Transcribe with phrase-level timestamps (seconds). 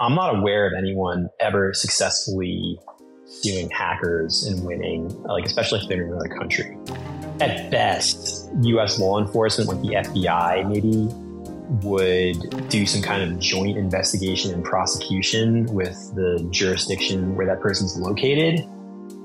[0.00, 2.78] I'm not aware of anyone ever successfully
[3.26, 6.78] suing hackers and winning, like especially if they're in another country.
[7.40, 9.00] At best, U.S.
[9.00, 11.08] law enforcement, like the FBI, maybe
[11.84, 17.98] would do some kind of joint investigation and prosecution with the jurisdiction where that person's
[17.98, 18.64] located.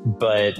[0.05, 0.55] But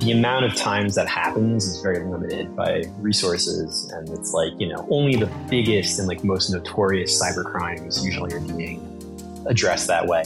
[0.00, 3.90] the amount of times that happens is very limited by resources.
[3.92, 8.34] And it's like, you know, only the biggest and like most notorious cyber crimes usually
[8.34, 8.97] are being
[9.48, 10.22] addressed that way.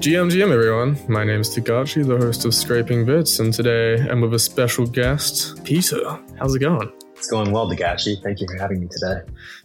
[0.00, 0.98] GM, GM, everyone.
[1.08, 4.86] My name is DeGatchi, the host of Scraping Bits, and today I'm with a special
[4.86, 6.18] guest, Peter.
[6.38, 6.92] How's it going?
[7.14, 8.22] It's going well, DeGatchi.
[8.22, 9.20] Thank you for having me today.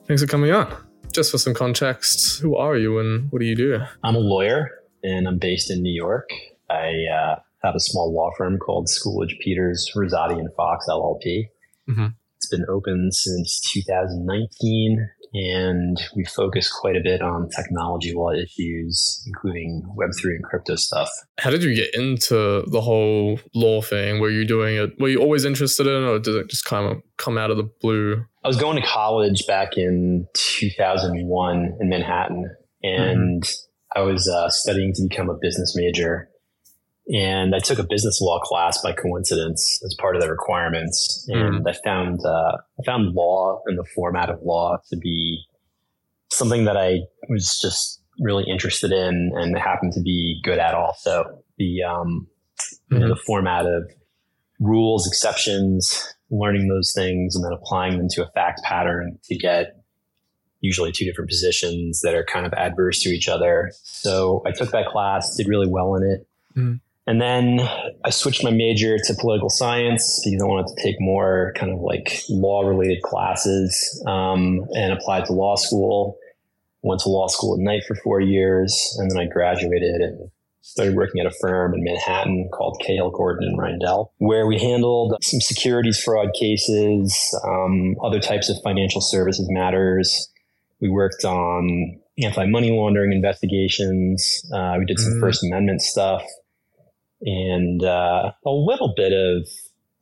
[0.05, 0.75] Thanks for coming on.
[1.11, 3.79] Just for some context, who are you and what do you do?
[4.03, 4.69] I'm a lawyer
[5.03, 6.29] and I'm based in New York.
[6.69, 11.49] I uh, have a small law firm called Scoolidge Peters Russotti and Fox LLP.
[11.89, 12.07] Mm-hmm.
[12.47, 19.21] It's been open since 2019 and we focus quite a bit on technology law issues,
[19.27, 21.09] including Web3 and crypto stuff.
[21.39, 24.21] How did you get into the whole law thing?
[24.21, 24.97] Were you doing it?
[24.97, 27.57] Were you always interested in it, or did it just kind of come out of
[27.57, 28.25] the blue?
[28.45, 32.49] I was going to college back in 2001 in Manhattan,
[32.81, 33.99] and mm-hmm.
[33.99, 36.29] I was uh, studying to become a business major.
[37.13, 41.63] And I took a business law class by coincidence as part of the requirements, and
[41.63, 41.69] mm.
[41.69, 45.41] I found uh, I found law and the format of law to be
[46.29, 46.99] something that I
[47.29, 50.73] was just really interested in and happened to be good at.
[50.73, 52.27] Also, the um,
[52.59, 52.95] mm-hmm.
[52.95, 53.09] you know, mm-hmm.
[53.09, 53.89] the format of
[54.59, 59.77] rules, exceptions, learning those things, and then applying them to a fact pattern to get
[60.59, 63.71] usually two different positions that are kind of adverse to each other.
[63.83, 66.27] So I took that class, did really well in it.
[66.57, 66.81] Mm.
[67.07, 67.61] And then
[68.03, 71.79] I switched my major to political science because I wanted to take more kind of
[71.79, 76.17] like law related classes um, and applied to law school.
[76.83, 80.29] Went to law school at night for four years, and then I graduated and
[80.61, 85.15] started working at a firm in Manhattan called Cahill Gordon and Reindel, where we handled
[85.23, 90.29] some securities fraud cases, um, other types of financial services matters.
[90.79, 94.45] We worked on anti money laundering investigations.
[94.53, 95.19] Uh, we did some mm.
[95.19, 96.23] First Amendment stuff
[97.21, 99.47] and uh, a little bit of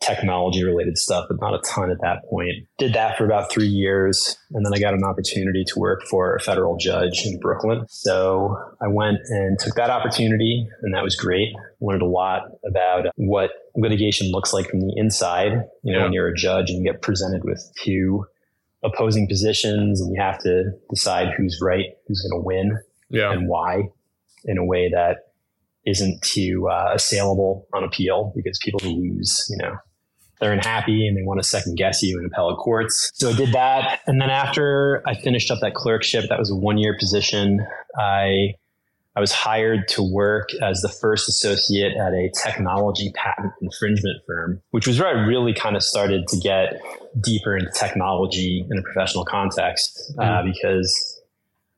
[0.02, 2.68] technology related stuff, but not a ton at that point.
[2.78, 4.38] Did that for about three years.
[4.52, 7.86] And then I got an opportunity to work for a federal judge in Brooklyn.
[7.90, 11.50] So I went and took that opportunity, and that was great.
[11.82, 15.52] Learned a lot about what litigation looks like from the inside.
[15.84, 16.04] You know, yeah.
[16.04, 18.26] when you're a judge and you get presented with two
[18.84, 22.78] opposing positions and you have to decide who's right, who's going to win,
[23.10, 23.32] yeah.
[23.32, 23.84] and why
[24.46, 25.25] in a way that
[25.86, 29.76] isn't too uh, assailable on appeal because people lose, you know,
[30.40, 33.12] they're unhappy and they want to second guess you in appellate courts.
[33.14, 34.02] So I did that.
[34.06, 37.66] And then after I finished up that clerkship, that was a one year position.
[37.98, 38.56] I,
[39.16, 44.62] I was hired to work as the first associate at a technology patent infringement firm,
[44.72, 46.82] which was where I really kind of started to get
[47.22, 50.54] deeper into technology in a professional context, uh, mm.
[50.54, 51.22] because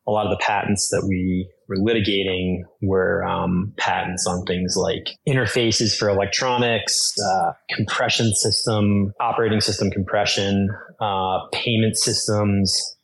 [0.07, 5.09] a lot of the patents that we were litigating were um, patents on things like
[5.27, 10.69] interfaces for electronics, uh, compression system, operating system compression,
[10.99, 12.95] uh, payment systems.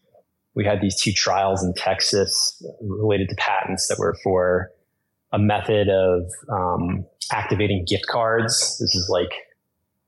[0.56, 4.70] We had these two trials in Texas related to patents that were for
[5.32, 8.78] a method of um, activating gift cards.
[8.80, 9.34] This is like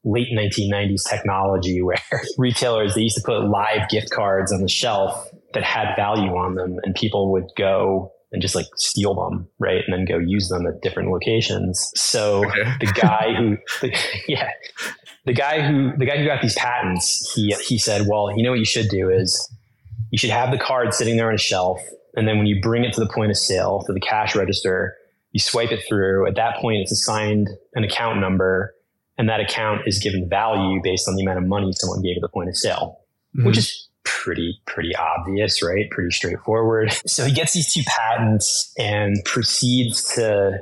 [0.06, 1.98] late 1990s technology where
[2.38, 6.56] retailers they used to put live gift cards on the shelf that had value on
[6.56, 9.82] them and people would go and just like steal them, right?
[9.88, 11.90] And then go use them at different locations.
[11.96, 12.64] So okay.
[12.82, 13.98] the guy who, the,
[14.28, 14.52] yeah,
[15.24, 18.50] the guy who, the guy who got these patents, he, he said, well, you know
[18.50, 19.50] what you should do is
[20.12, 21.80] you should have the card sitting there on a shelf.
[22.18, 24.98] And then when you bring it to the point of sale to the cash register,
[25.32, 26.28] you swipe it through.
[26.28, 28.76] At that point, it's assigned an account number
[29.18, 32.22] and that account is given value based on the amount of money someone gave at
[32.22, 33.00] the point of sale,
[33.36, 33.48] mm-hmm.
[33.48, 33.88] which is
[34.26, 35.90] pretty pretty obvious, right?
[35.92, 36.92] Pretty straightforward.
[37.06, 40.58] So he gets these two patents and proceeds to,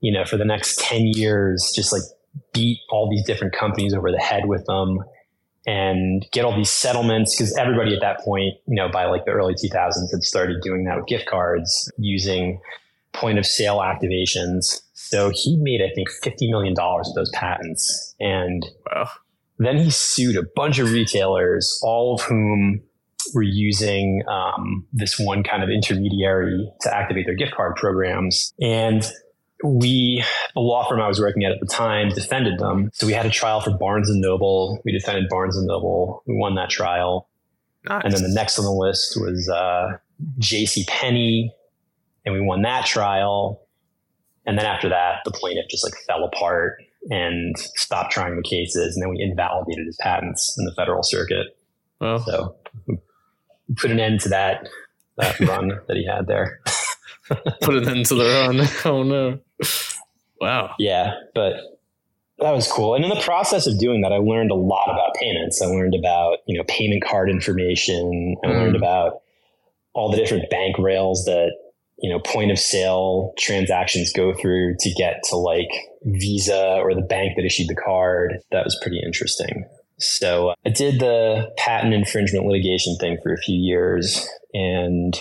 [0.00, 2.02] you know, for the next 10 years just like
[2.52, 4.98] beat all these different companies over the head with them
[5.66, 9.30] and get all these settlements because everybody at that point, you know, by like the
[9.30, 12.60] early 2000s had started doing that with gift cards using
[13.12, 14.82] point of sale activations.
[14.94, 18.14] So he made, I think, $50 million with those patents.
[18.20, 19.08] And wow.
[19.58, 22.82] Then he sued a bunch of retailers, all of whom
[23.34, 28.52] were using um, this one kind of intermediary to activate their gift card programs.
[28.60, 29.04] And
[29.64, 30.22] we,
[30.54, 32.90] the law firm I was working at at the time, defended them.
[32.92, 34.80] So we had a trial for Barnes and Noble.
[34.84, 36.22] We defended Barnes and Noble.
[36.26, 37.28] We won that trial.
[37.88, 38.02] Nice.
[38.04, 39.98] And then the next on the list was uh,
[40.38, 40.84] J.C.
[40.88, 41.54] Penney
[42.24, 43.62] and we won that trial.
[44.44, 48.96] And then after that, the plaintiff just like fell apart and stopped trying the cases.
[48.96, 51.56] And then we invalidated his patents in the federal circuit.
[52.00, 52.56] Well, So
[52.86, 52.98] we
[53.76, 54.68] put an end to that,
[55.16, 56.60] that run that he had there.
[57.62, 58.68] put an end to the run.
[58.84, 59.38] Oh no!
[60.40, 60.74] Wow.
[60.78, 61.54] Yeah, but
[62.38, 62.94] that was cool.
[62.94, 65.62] And in the process of doing that, I learned a lot about payments.
[65.62, 68.36] I learned about, you know, payment card information.
[68.44, 68.52] I Mm.
[68.52, 69.22] learned about
[69.94, 71.52] all the different bank rails that,
[71.98, 75.70] you know, point of sale transactions go through to get to like
[76.04, 78.38] Visa or the bank that issued the card.
[78.52, 79.64] That was pretty interesting.
[79.98, 84.28] So uh, I did the patent infringement litigation thing for a few years.
[84.52, 85.18] And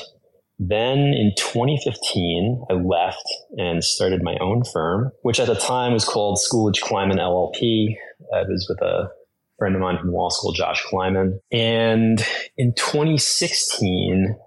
[0.59, 3.25] then in 2015, I left
[3.57, 7.95] and started my own firm, which at the time was called Scoolidge Kleiman LLP.
[8.33, 9.09] I was with a
[9.57, 11.39] friend of mine from law school, Josh Kleiman.
[11.51, 12.25] And
[12.57, 14.37] in 2016,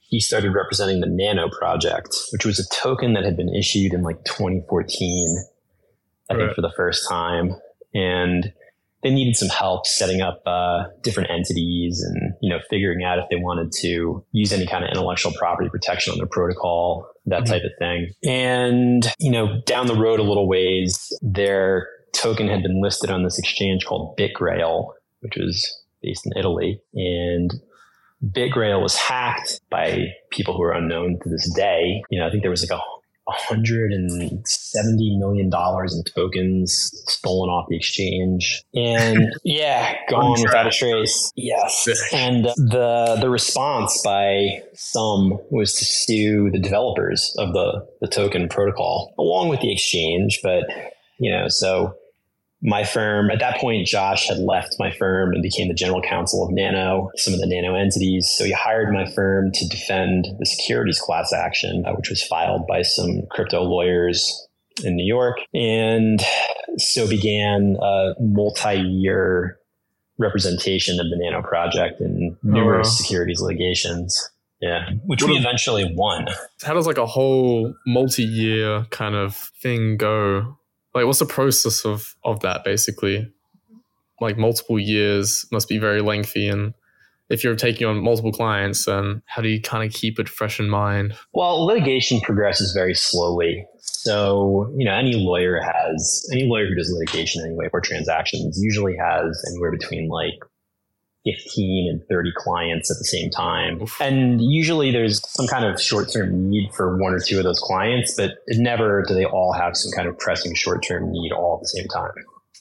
[0.00, 4.02] he started representing the Nano Project, which was a token that had been issued in
[4.02, 5.44] like 2014,
[6.30, 7.56] I think for the first time.
[7.94, 8.52] And
[9.06, 13.24] they needed some help setting up uh, different entities and you know figuring out if
[13.30, 17.46] they wanted to use any kind of intellectual property protection on their protocol that Mhm.
[17.46, 18.08] type of thing.
[18.28, 23.22] And you know down the road a little ways their token had been listed on
[23.22, 24.88] this exchange called bitgrail
[25.20, 25.56] which was
[26.02, 26.80] based in italy.
[26.94, 27.52] And
[28.24, 32.02] bitgrail was hacked by people who are unknown to this day.
[32.10, 32.82] You know i think there was like a
[33.26, 38.62] 170 million dollars in tokens stolen off the exchange.
[38.74, 41.32] And yeah gone without a trace.
[41.36, 41.88] Yes.
[42.12, 48.48] And the the response by some was to sue the developers of the the token
[48.48, 50.64] protocol along with the exchange but
[51.18, 51.94] you know so
[52.66, 56.44] my firm at that point josh had left my firm and became the general counsel
[56.44, 60.44] of nano some of the nano entities so he hired my firm to defend the
[60.44, 64.46] securities class action uh, which was filed by some crypto lawyers
[64.84, 66.20] in new york and
[66.76, 69.58] so began a multi-year
[70.18, 72.94] representation of the nano project in numerous wow.
[72.94, 74.30] securities litigations
[74.60, 76.26] yeah which What we eventually won
[76.62, 80.56] How does like a whole multi-year kind of thing go?
[80.96, 83.30] Like, what's the process of of that basically?
[84.18, 86.72] Like multiple years must be very lengthy, and
[87.28, 90.58] if you're taking on multiple clients, then how do you kind of keep it fresh
[90.58, 91.14] in mind?
[91.34, 93.66] Well, litigation progresses very slowly.
[93.82, 98.96] So, you know, any lawyer has, any lawyer who does litigation anyway or transactions usually
[98.96, 100.40] has anywhere between like
[101.26, 103.82] 15 and 30 clients at the same time.
[103.82, 104.00] Oof.
[104.00, 107.58] And usually there's some kind of short term need for one or two of those
[107.58, 111.56] clients, but never do they all have some kind of pressing short term need all
[111.56, 112.10] at the same time.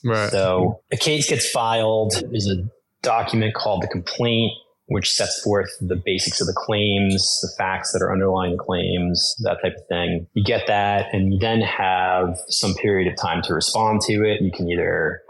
[0.03, 0.31] Right.
[0.31, 2.13] So a case gets filed.
[2.29, 2.63] There's a
[3.01, 4.51] document called the complaint,
[4.88, 9.35] which sets forth the basics of the claims, the facts that are underlying the claims,
[9.44, 10.27] that type of thing.
[10.33, 14.41] You get that, and you then have some period of time to respond to it.
[14.41, 15.21] You can either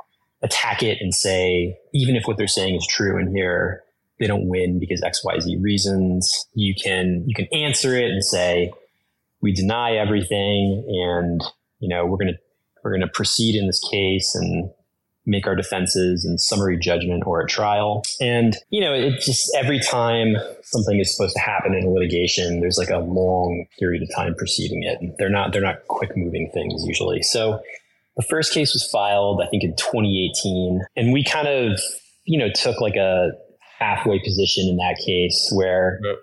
[0.45, 3.83] attack it and say, even if what they're saying is true in here,
[4.19, 6.47] they don't win because XYZ reasons.
[6.53, 8.71] You can you can answer it and say,
[9.41, 11.41] we deny everything and
[11.79, 12.37] you know, we're gonna
[12.83, 14.69] we're gonna proceed in this case and
[15.25, 18.03] make our defenses in summary judgment or a trial.
[18.21, 22.59] And, you know, it just every time something is supposed to happen in a litigation,
[22.59, 24.99] there's like a long period of time preceding it.
[25.17, 27.23] They're not they're not quick moving things usually.
[27.23, 27.59] So
[28.17, 30.81] the first case was filed, I think, in 2018.
[30.95, 31.79] And we kind of,
[32.25, 33.31] you know, took like a
[33.79, 36.15] halfway position in that case where Yep.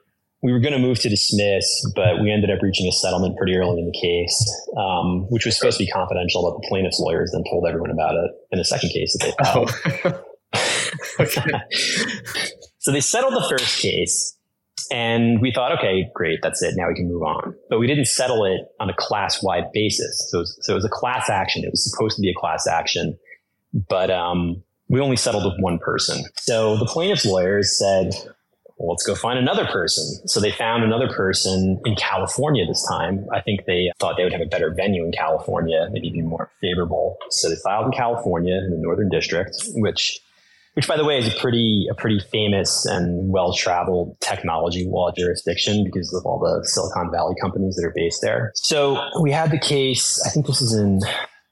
[0.42, 3.56] we were going to move to dismiss, but we ended up reaching a settlement pretty
[3.56, 6.42] early in the case, um, which was supposed to be confidential.
[6.42, 9.44] But the plaintiff's lawyers then told everyone about it in a second case that they
[9.44, 9.70] filed.
[10.04, 10.25] Oh.
[12.78, 14.37] so they settled the first case
[14.92, 16.75] and we thought, okay, great, that's it.
[16.76, 17.54] Now we can move on.
[17.70, 20.28] But we didn't settle it on a class wide basis.
[20.30, 21.64] So it, was, so it was a class action.
[21.64, 23.18] It was supposed to be a class action,
[23.88, 26.25] but um, we only settled with one person.
[26.37, 28.12] So the plaintiff's lawyers said,
[28.76, 30.28] well, let's go find another person.
[30.28, 33.26] So they found another person in California this time.
[33.32, 36.50] I think they thought they would have a better venue in California, maybe be more
[36.61, 37.16] favorable.
[37.30, 40.20] So they filed in California in the Northern District, which
[40.75, 45.11] which by the way is a pretty a pretty famous and well traveled technology law
[45.17, 48.52] jurisdiction because of all the Silicon Valley companies that are based there.
[48.55, 50.23] So we had the case.
[50.26, 51.00] I think this is in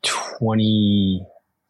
[0.02, 1.26] 20,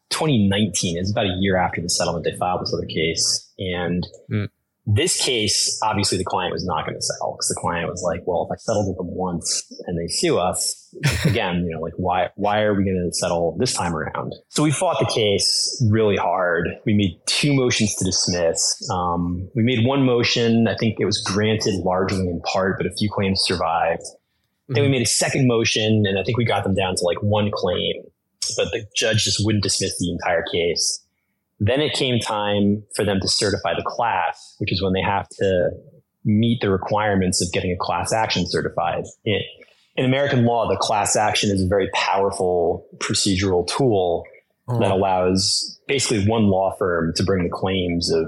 [0.09, 0.97] 2019.
[0.97, 2.25] It's about a year after the settlement.
[2.25, 4.49] They filed this other case, and Mm.
[4.95, 8.21] This case, obviously, the client was not going to settle because the client was like,
[8.25, 10.93] "Well, if I settled with them once and they sue us
[11.25, 14.63] again, you know, like why why are we going to settle this time around?" So
[14.63, 16.69] we fought the case really hard.
[16.85, 18.89] We made two motions to dismiss.
[18.91, 20.67] Um, we made one motion.
[20.67, 24.03] I think it was granted largely in part, but a few claims survived.
[24.67, 27.21] Then we made a second motion, and I think we got them down to like
[27.21, 28.03] one claim,
[28.55, 31.05] but the judge just wouldn't dismiss the entire case.
[31.63, 35.29] Then it came time for them to certify the class, which is when they have
[35.39, 35.69] to
[36.25, 39.03] meet the requirements of getting a class action certified.
[39.23, 39.43] It,
[39.95, 44.23] in American law, the class action is a very powerful procedural tool
[44.67, 44.79] Oh.
[44.79, 48.27] that allows basically one law firm to bring the claims of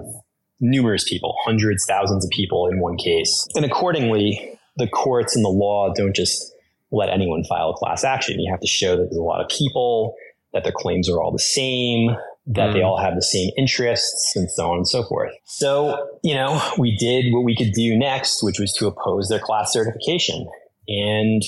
[0.59, 3.47] numerous people, hundreds, thousands of people in one case.
[3.55, 6.51] And accordingly, the courts and the law don't just
[6.91, 8.39] let anyone file a class action.
[8.39, 10.15] You have to show that there's a lot of people,
[10.53, 12.09] that their claims are all the same,
[12.45, 12.87] that they Mm.
[12.87, 15.31] all have the same interests, and so on and so forth.
[15.45, 19.39] So, you know, we did what we could do next, which was to oppose their
[19.39, 20.47] class certification.
[20.87, 21.41] And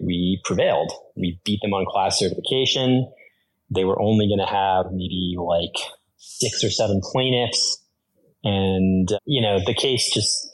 [0.00, 0.92] we prevailed.
[1.16, 3.10] We beat them on class certification.
[3.74, 5.74] They were only going to have maybe like
[6.18, 7.82] six or seven plaintiffs.
[8.44, 10.45] And, you know, the case just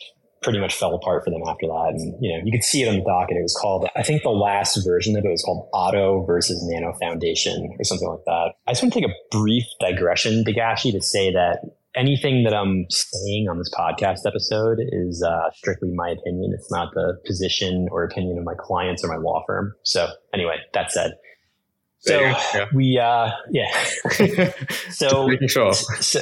[0.43, 1.95] pretty much fell apart for them after that.
[1.97, 3.37] And, you know, you could see it on the docket.
[3.37, 6.93] It was called, I think the last version of it was called Auto versus Nano
[7.01, 8.53] Foundation or something like that.
[8.67, 11.61] I just want to take a brief digression, DeGatchi, to say that
[11.95, 16.53] anything that I'm saying on this podcast episode is uh, strictly my opinion.
[16.55, 19.75] It's not the position or opinion of my clients or my law firm.
[19.83, 21.13] So anyway, that said,
[21.99, 22.35] so
[22.75, 23.85] we, uh, yeah.
[24.19, 24.53] yeah.
[24.91, 25.73] So Making sure.
[25.73, 26.21] so,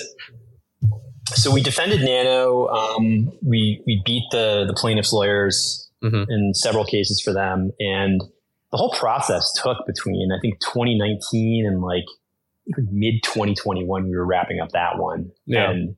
[1.35, 2.67] so we defended Nano.
[2.69, 6.27] Um, we we beat the the plaintiffs' lawyers Mhm.
[6.29, 8.21] in several cases for them, and
[8.73, 12.05] the whole process took between I think 2019 and like
[12.91, 14.05] mid 2021.
[14.09, 15.71] We were wrapping up that one, Yeah.
[15.71, 15.97] and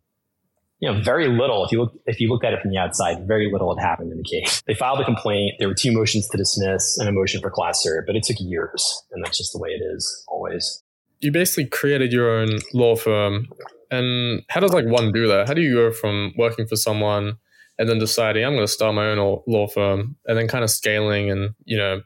[0.80, 1.64] you know very little.
[1.64, 4.10] If you look if you looked at it from the outside, very little had happened
[4.12, 4.62] in the case.
[4.66, 5.54] They filed a complaint.
[5.58, 8.36] There were two motions to dismiss and a motion for class cert, but it took
[8.40, 10.82] years, and that's just the way it is always.
[11.20, 13.46] you basically created your own law firm
[13.92, 17.36] and how does like one do that how do you go from working for someone
[17.78, 20.70] and then deciding i'm going to start my own law- firm and then kind of
[20.70, 22.00] scaling and you know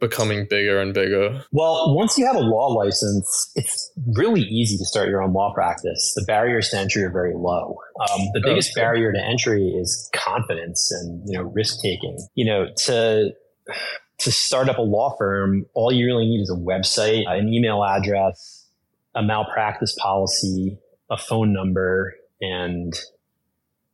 [0.00, 4.84] becoming bigger and bigger Well, once you have a law license, it's really easy to
[4.84, 6.12] start your own law practice.
[6.16, 7.76] The barriers to entry are very low.
[8.00, 8.80] Um, the Oh, biggest okay.
[8.82, 12.18] barrier to entry is confidence and you know risk taking.
[12.34, 13.30] You know to
[14.18, 17.84] to start up a law firm, all you really need is a website, an email
[17.84, 18.66] address,
[19.14, 20.78] a malpractice policy,
[21.12, 22.92] a phone number, and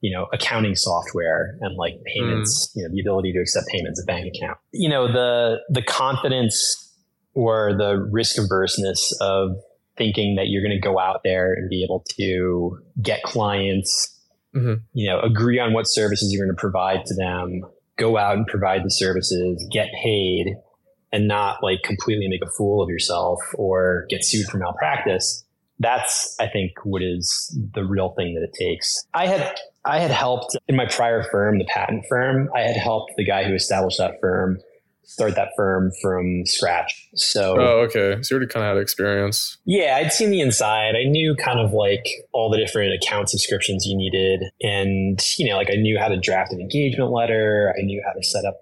[0.01, 4.07] you know accounting software and like payments you know the ability to accept payments a
[4.07, 6.95] bank account you know the the confidence
[7.35, 9.57] or the risk averseness of
[9.97, 14.15] thinking that you're going to go out there and be able to get clients
[14.55, 14.83] Mhm.
[14.95, 17.63] you know agree on what services you're going to provide to them
[17.97, 20.55] go out and provide the services get paid
[21.13, 25.45] and not like completely make a fool of yourself or get sued for malpractice
[25.79, 30.11] that's i think what is the real thing that it takes i had i had
[30.11, 33.99] helped in my prior firm the patent firm i had helped the guy who established
[33.99, 34.59] that firm
[35.05, 39.59] start that firm from scratch so oh okay so you already kind of had experience
[39.65, 40.95] yeah, I'd seen the inside.
[40.97, 44.45] I knew kind of like all the different account subscriptions you needed.
[44.63, 47.75] And, you know, like I knew how to draft an engagement letter.
[47.79, 48.59] I knew how to set up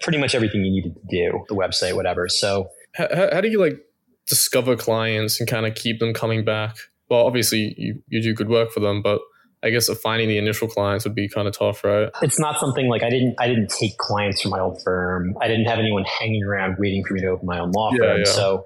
[0.00, 2.28] pretty much everything you needed to do, the website, whatever.
[2.28, 3.80] So, how, how how do you like
[4.26, 6.76] discover clients and kind of keep them coming back
[7.10, 9.20] well obviously you, you do good work for them but
[9.62, 12.88] i guess finding the initial clients would be kind of tough right it's not something
[12.88, 15.34] like I didn't I didn't take clients from my old firm.
[15.42, 17.98] I didn't have anyone hanging around waiting for me to open my own law Yeah,
[17.98, 18.18] firm.
[18.18, 18.24] yeah.
[18.24, 18.64] So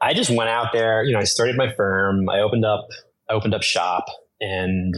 [0.00, 2.86] I just went out there, you know, I started my firm, I opened up
[3.30, 4.04] I opened up shop
[4.40, 4.94] and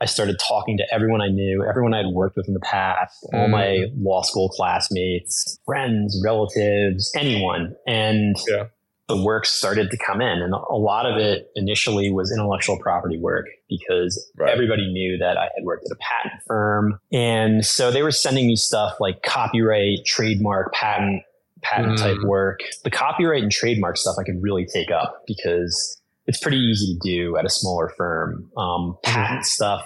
[0.00, 3.48] I started talking to everyone I knew, everyone I'd worked with in the past, all
[3.48, 3.50] Mm.
[3.50, 7.74] my law school classmates, friends, relatives, anyone.
[7.86, 8.64] And Yeah.
[9.10, 10.40] The work started to come in.
[10.42, 14.50] And a lot of it initially was intellectual property work because Right.
[14.50, 16.98] everybody knew that I had worked at a patent firm.
[17.12, 21.22] And so they were sending me stuff like copyright, trademark, patent,
[21.62, 22.02] patent Mm.
[22.02, 22.60] type work.
[22.84, 26.98] The copyright and trademark stuff I could really take up because it's pretty easy to
[27.02, 28.50] do at a smaller firm.
[28.56, 29.82] Um, patent stuff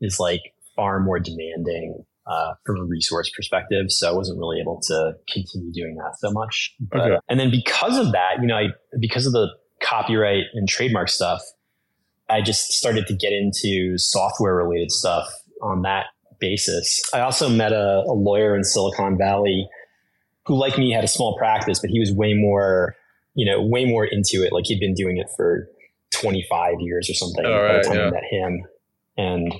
[0.00, 0.40] is like
[0.76, 3.86] far more demanding uh, from a resource perspective.
[3.88, 6.74] So I wasn't really able to continue doing that so much.
[6.78, 7.16] But, Okay.
[7.28, 8.66] And then because of that, you know, I,
[9.00, 9.48] because of the
[9.82, 11.40] copyright and trademark stuff,
[12.28, 15.26] I just started to get into software related stuff
[15.62, 16.06] on that
[16.38, 17.02] basis.
[17.14, 19.66] I also met a, a lawyer in Silicon Valley
[20.46, 22.94] who, like me, had a small practice, but he was way more,
[23.34, 24.52] you know, way more into it.
[24.52, 25.68] Like he'd been doing it for
[26.12, 28.06] 25 years or something Oh, by right, the time yeah.
[28.06, 28.62] I met him.
[29.16, 29.54] And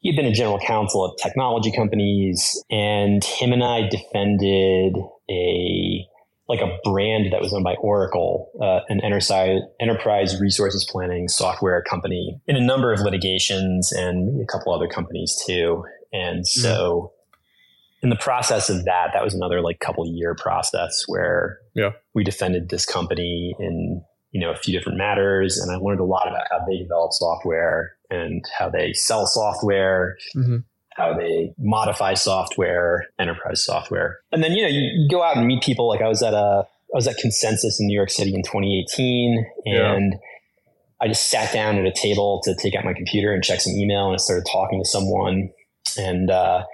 [0.00, 4.96] he'd been a general counsel at technology companies, and him and I defended
[5.30, 6.06] a
[6.48, 11.82] like a brand that was owned by Oracle, uh, an enterprise enterprise resources planning software
[11.82, 15.84] company, in a number of litigations and a couple other companies too.
[16.12, 17.12] And so
[18.02, 21.90] in the process of that, that was another like couple year process where yeah.
[22.14, 26.04] we defended this company in you know a few different matters, and I learned a
[26.04, 30.16] lot about how they develop software and how they sell software.
[30.36, 30.58] Mm-hmm.
[30.96, 35.46] How they modify software, enterprise software, and then you know you, you go out and
[35.46, 35.88] meet people.
[35.88, 39.46] Like I was at a I was at Consensus in New York City in 2018,
[39.66, 40.18] and yeah.
[41.00, 43.74] I just sat down at a table to take out my computer and check some
[43.74, 45.50] email, and I started talking to someone,
[45.96, 46.64] and uh,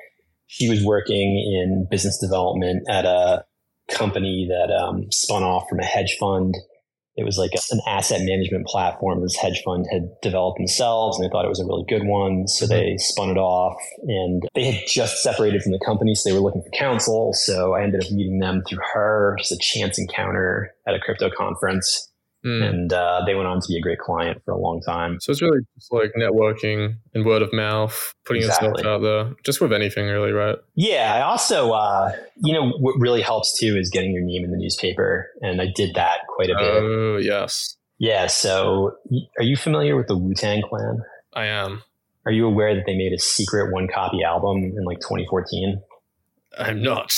[0.47, 3.45] she was working in business development at a
[3.91, 6.55] company that um, spun off from a hedge fund.
[7.17, 11.25] It was like a, an asset management platform this hedge fund had developed themselves, and
[11.25, 12.49] they thought it was a really good one.
[12.49, 12.99] So they mm-hmm.
[12.99, 16.63] spun it off, and they had just separated from the company, so they were looking
[16.63, 17.33] for counsel.
[17.35, 21.31] So I ended up meeting them through her, just a chance encounter at a crypto
[21.37, 22.11] conference.
[22.45, 22.69] Mm.
[22.69, 25.19] And uh, they went on to be a great client for a long time.
[25.21, 28.69] So it's really just like networking and word of mouth, putting exactly.
[28.69, 30.57] yourself out there, just with anything, really, right?
[30.75, 31.15] Yeah.
[31.15, 34.59] I also, uh, you know, what really helps too is getting your name in the
[34.59, 35.31] newspaper.
[35.41, 36.83] And I did that quite a bit.
[36.83, 37.77] Oh, yes.
[37.99, 38.27] Yeah.
[38.27, 38.97] So
[39.39, 40.99] are you familiar with the Wu Tang Clan?
[41.33, 41.83] I am.
[42.27, 45.83] Are you aware that they made a secret one copy album in like 2014?
[46.59, 47.13] I'm not.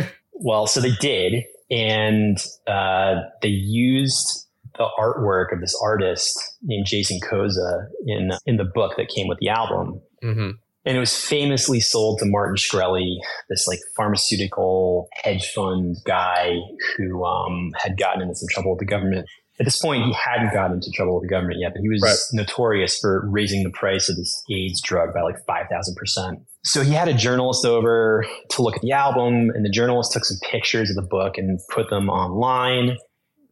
[0.32, 1.44] well, so they did.
[1.70, 8.64] And uh, they used the artwork of this artist named Jason Koza in in the
[8.64, 10.00] book that came with the album.
[10.22, 10.50] Mm-hmm.
[10.84, 13.16] And it was famously sold to Martin Shkreli,
[13.48, 16.56] this like pharmaceutical hedge fund guy
[16.96, 19.26] who um, had gotten into some trouble with the government.
[19.60, 22.02] At this point, he hadn't gotten into trouble with the government yet, but he was
[22.02, 22.16] right.
[22.32, 26.44] notorious for raising the price of this AIDS drug by like 5,000%.
[26.64, 30.24] So he had a journalist over to look at the album, and the journalist took
[30.24, 32.96] some pictures of the book and put them online.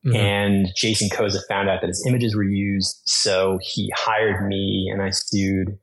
[0.04, 0.16] Mm-hmm.
[0.16, 3.02] And Jason Koza found out that his images were used.
[3.04, 5.78] So he hired me and I sued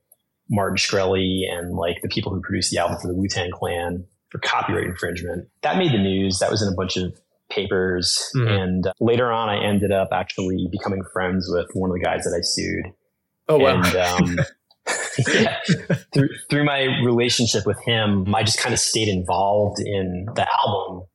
[0.50, 4.04] Martin Shkreli and like the people who produced the album for the Wu Tang Clan
[4.30, 5.48] for copyright infringement.
[5.62, 6.40] That made the news.
[6.40, 7.18] That was in a bunch of
[7.50, 8.30] papers.
[8.34, 8.48] Mm-hmm.
[8.48, 12.24] And uh, later on, I ended up actually becoming friends with one of the guys
[12.24, 12.92] that I sued.
[13.48, 13.82] Oh, wow.
[13.82, 14.38] And, um,
[15.28, 15.58] yeah,
[16.12, 21.06] through, through my relationship with him, I just kind of stayed involved in the album.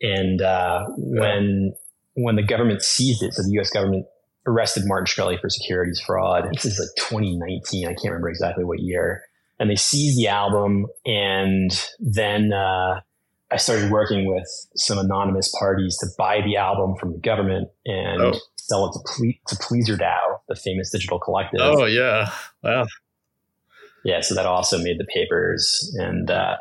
[0.00, 1.74] And uh, when
[2.16, 3.70] when the government seized it, so the U.S.
[3.70, 4.06] government
[4.46, 6.48] arrested Martin Shkreli for securities fraud.
[6.52, 7.86] This is like 2019.
[7.86, 9.22] I can't remember exactly what year.
[9.58, 13.00] And they seized the album, and then uh,
[13.50, 18.20] I started working with some anonymous parties to buy the album from the government and
[18.20, 18.38] oh.
[18.56, 21.60] sell it to, Ple- to PleasrDAO, the famous digital collective.
[21.62, 22.30] Oh yeah,
[22.62, 22.86] wow.
[24.04, 26.56] Yeah, so that also made the papers, and uh,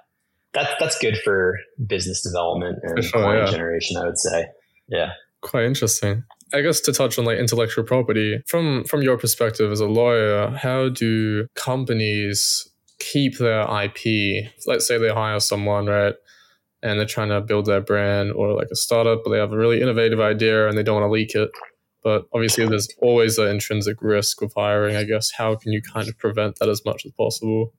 [0.54, 3.52] that that's good for business development and sure, client yeah.
[3.52, 4.48] generation, I would say.
[4.88, 5.12] Yeah.
[5.46, 6.24] Quite interesting.
[6.56, 10.50] I guess to touch on like intellectual property from from your perspective as a lawyer,
[10.50, 14.52] how do companies keep their IP?
[14.66, 16.16] Let's say they hire someone, right?
[16.82, 19.58] And they're trying to build their brand or like a startup, but they have a
[19.58, 21.52] really innovative idea and they don't want to leak it.
[22.04, 24.96] But obviously, there's always the intrinsic risk of hiring.
[24.96, 27.72] I guess how can you kind of prevent that as much as possible?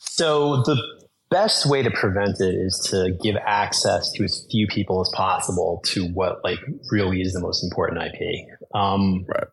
[0.00, 0.97] So the
[1.30, 5.82] best way to prevent it is to give access to as few people as possible
[5.86, 6.58] to what like
[6.90, 8.46] really is the most important IP.
[8.74, 9.48] Um, right.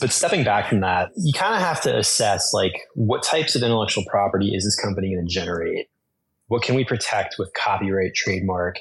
[0.00, 3.62] But stepping back from that, you kind of have to assess like what types of
[3.62, 5.88] intellectual property is this company going to generate?
[6.48, 8.76] What can we protect with copyright, trademark,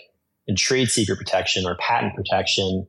[0.48, 2.88] and trade secret protection or patent protection?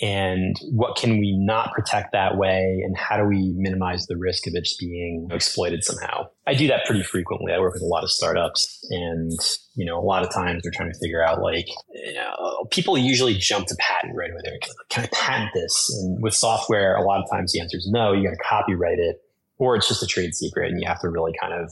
[0.00, 2.82] And what can we not protect that way?
[2.84, 6.28] And how do we minimize the risk of it just being exploited somehow?
[6.46, 7.52] I do that pretty frequently.
[7.52, 9.32] I work with a lot of startups and
[9.74, 12.96] you know a lot of times we're trying to figure out like you know, people
[12.96, 14.40] usually jump to patent right away.
[14.44, 15.92] They're like can i patent this?
[16.00, 18.12] And with software a lot of times the answer is no.
[18.12, 19.20] You got to copyright it
[19.58, 21.70] or it's just a trade secret and you have to really kind of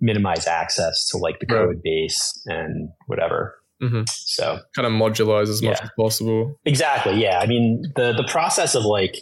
[0.00, 4.02] minimize access to like the code base and whatever Mm-hmm.
[4.06, 6.58] So kind of modularize as much as possible.
[6.64, 7.20] Exactly.
[7.20, 7.38] Yeah.
[7.38, 9.16] I mean, the the process of like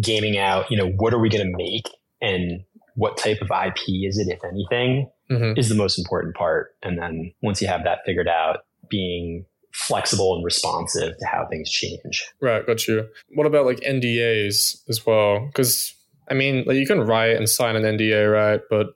[0.00, 1.88] gaming out, you know, what are we going to make
[2.20, 2.62] and
[2.94, 5.58] what type of IP is it, if anything, mm-hmm.
[5.58, 6.74] is the most important part.
[6.82, 11.70] And then once you have that figured out, being flexible and responsive to how things
[11.70, 12.26] change.
[12.40, 12.66] Right.
[12.66, 13.06] Got you.
[13.34, 15.46] What about like NDAs as well?
[15.46, 15.94] Because
[16.28, 18.60] I mean, like you can write and sign an NDA, right?
[18.70, 18.88] But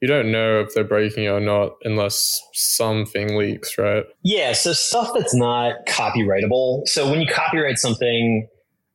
[0.00, 4.04] you don't know if they're breaking or not unless something leaks, right?
[4.22, 4.52] Yeah.
[4.52, 6.86] So stuff that's not copyrightable.
[6.86, 8.48] So when you copyright something,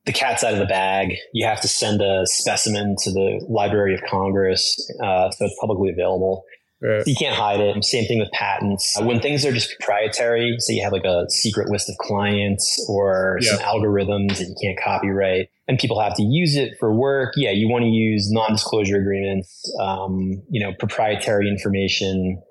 [0.06, 1.16] the cat's out of the bag.
[1.34, 5.90] You have to send a specimen to the Library of Congress, uh, so it's publicly
[5.90, 6.44] available.
[6.88, 7.04] Right.
[7.08, 7.84] You can't hide it.
[7.84, 8.96] Same thing with patents.
[9.02, 13.40] When things are just proprietary, so you have like a secret list of clients or
[13.42, 17.34] some algorithms that you can't copyright, and people have to use it for work.
[17.36, 22.42] Yeah, you want to use non-disclosure agreements, um, you know, proprietary information.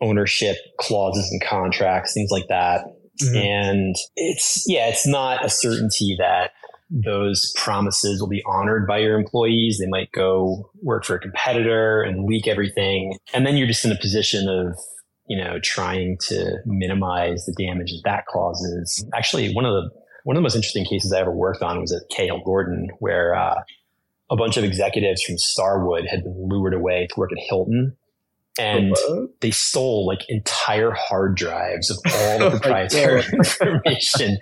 [0.00, 2.84] ownership clauses and contracts, things like that.
[3.22, 3.36] Mm-hmm.
[3.36, 6.50] And it's, yeah, it's not a certainty that
[6.94, 9.78] those promises will be honored by your employees.
[9.78, 13.18] They might go work for a competitor and leak everything.
[13.32, 14.78] And then you're just in a position of,
[15.26, 19.04] you know, trying to minimize the damage that that causes.
[19.14, 19.90] Actually, one of the
[20.22, 23.34] one of the most interesting cases I ever worked on was at Cahill Gordon, where
[23.34, 23.60] uh,
[24.30, 27.96] a bunch of executives from Starwood had been lured away to work at Hilton
[28.58, 28.94] and
[29.40, 34.38] they stole like entire hard drives of all the oh proprietary information.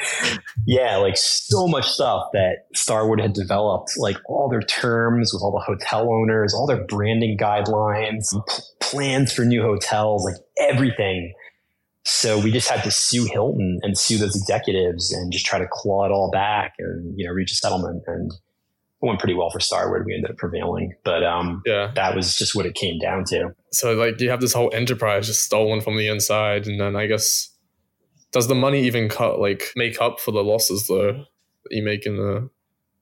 [0.66, 5.52] yeah, like so much stuff that Starwood had developed, like all their terms with all
[5.52, 11.32] the hotel owners, all their branding guidelines, p- plans for new hotels, like everything.
[12.04, 15.68] So we just had to sue Hilton and sue those executives and just try to
[15.70, 18.32] claw it all back and you know reach a settlement and
[19.02, 20.06] went pretty well for Starwood.
[20.06, 23.54] We ended up prevailing, but um, yeah, that was just what it came down to.
[23.72, 27.06] So like you have this whole enterprise just stolen from the inside, and then I
[27.06, 27.50] guess
[28.32, 32.06] does the money even cut like make up for the losses though that you make
[32.06, 32.48] in the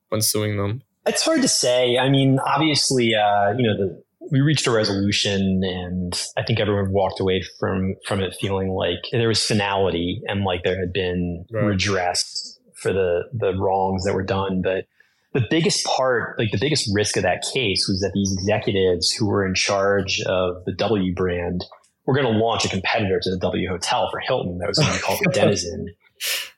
[0.09, 0.83] when suing them?
[1.07, 1.99] It's hard to say.
[1.99, 6.93] I mean, obviously, uh, you know, the, we reached a resolution, and I think everyone
[6.93, 11.45] walked away from from it feeling like there was finality and like there had been
[11.53, 11.65] right.
[11.65, 14.87] redress for the the wrongs that were done, but
[15.33, 19.27] the biggest part, like the biggest risk of that case was that these executives who
[19.27, 21.65] were in charge of the W brand
[22.07, 24.91] were going to launch a competitor to the W Hotel for Hilton that was going
[24.91, 25.95] to be called the Denizen.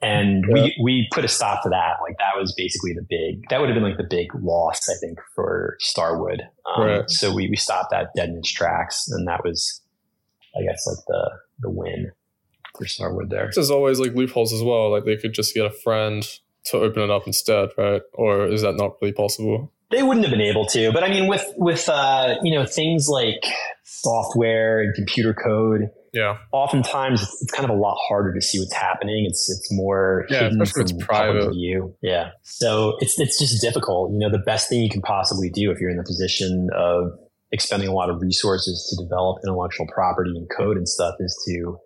[0.01, 0.55] And yeah.
[0.55, 1.99] we, we put a stop to that.
[2.03, 4.95] Like that was basically the big, that would have been like the big loss, I
[5.01, 6.43] think, for Starwood.
[6.75, 7.11] Um, right.
[7.11, 9.07] So we, we stopped that dead in its tracks.
[9.09, 9.83] And that was,
[10.57, 11.31] I guess, like the,
[11.61, 12.11] the win
[12.77, 13.51] for Starwood there.
[13.55, 14.91] There's always like loopholes as well.
[14.91, 16.27] Like they could just get a friend
[16.67, 18.03] to open it up instead, right?
[18.15, 19.73] Or is that not really possible?
[19.91, 23.09] They wouldn't have been able to, but I mean, with with uh, you know things
[23.09, 23.45] like
[23.85, 28.75] software and computer code, yeah, oftentimes it's, kind of a lot harder to see what's
[28.75, 29.27] happening.
[29.27, 31.95] It's it's more yeah, hidden from it's private view.
[32.03, 34.13] Yeah, so it's it's just difficult.
[34.13, 37.13] You know, the best thing you can possibly do if you're in the position of
[37.51, 41.79] expending a lot of resources to develop intellectual property and code and stuff is to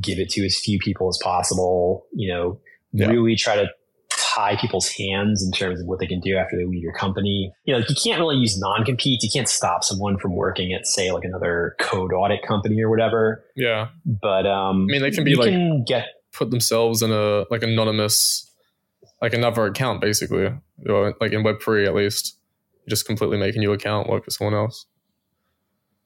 [0.00, 2.06] give it to as few people as possible.
[2.12, 2.60] You know,
[2.92, 3.08] yeah.
[3.08, 3.68] really try to
[4.36, 7.52] tie people's hands in terms of what they can do after they leave your company.
[7.64, 9.22] You know, like you can't really use non-compete.
[9.22, 13.44] You can't stop someone from working at, say, like another code audit company or whatever.
[13.56, 13.88] Yeah.
[14.04, 17.62] But um, I mean, they can be like can get put themselves in a like
[17.62, 18.52] anonymous,
[19.22, 20.52] like another account, basically,
[20.88, 22.38] or like in Web three at least,
[22.88, 24.86] just completely make a new account work for someone else.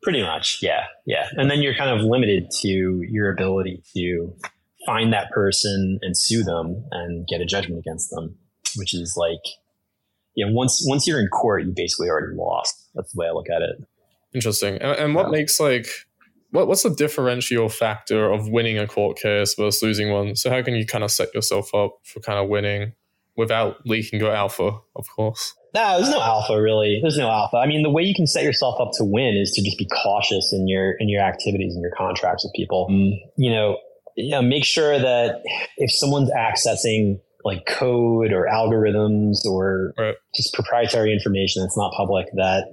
[0.03, 4.35] Pretty much, yeah, yeah, and then you're kind of limited to your ability to
[4.87, 8.37] find that person and sue them and get a judgment against them,
[8.77, 9.45] which is like,
[10.35, 12.89] you know, once once you're in court, you basically already lost.
[12.95, 13.85] That's the way I look at it.
[14.35, 14.77] Interesting.
[14.77, 15.33] And, and what yeah.
[15.33, 15.89] makes like
[16.51, 20.37] what what's the differential factor of winning a court case versus losing one?
[20.37, 22.93] So how can you kind of set yourself up for kind of winning
[23.37, 25.55] without leaking your alpha, of course?
[25.75, 26.99] No, there's no alpha really.
[27.01, 27.57] There's no alpha.
[27.57, 29.87] I mean, the way you can set yourself up to win is to just be
[30.03, 32.89] cautious in your in your activities and your contracts with people.
[32.91, 33.13] Mm.
[33.37, 33.77] You know,
[34.23, 35.43] you know, make sure that
[35.77, 40.15] if someone's accessing like code or algorithms or right.
[40.35, 42.65] just proprietary information that's not public, that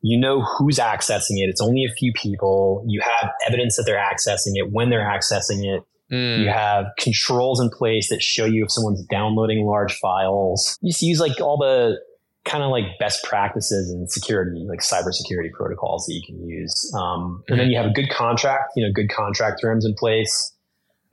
[0.00, 1.48] you know who's accessing it.
[1.48, 2.84] It's only a few people.
[2.86, 5.82] You have evidence that they're accessing it when they're accessing it.
[6.12, 6.40] Mm.
[6.40, 10.76] You have controls in place that show you if someone's downloading large files.
[10.82, 11.98] You just use like all the
[12.44, 16.92] kind of like best practices and security, like cybersecurity protocols that you can use.
[16.94, 20.51] Um, and then you have a good contract, you know, good contract terms in place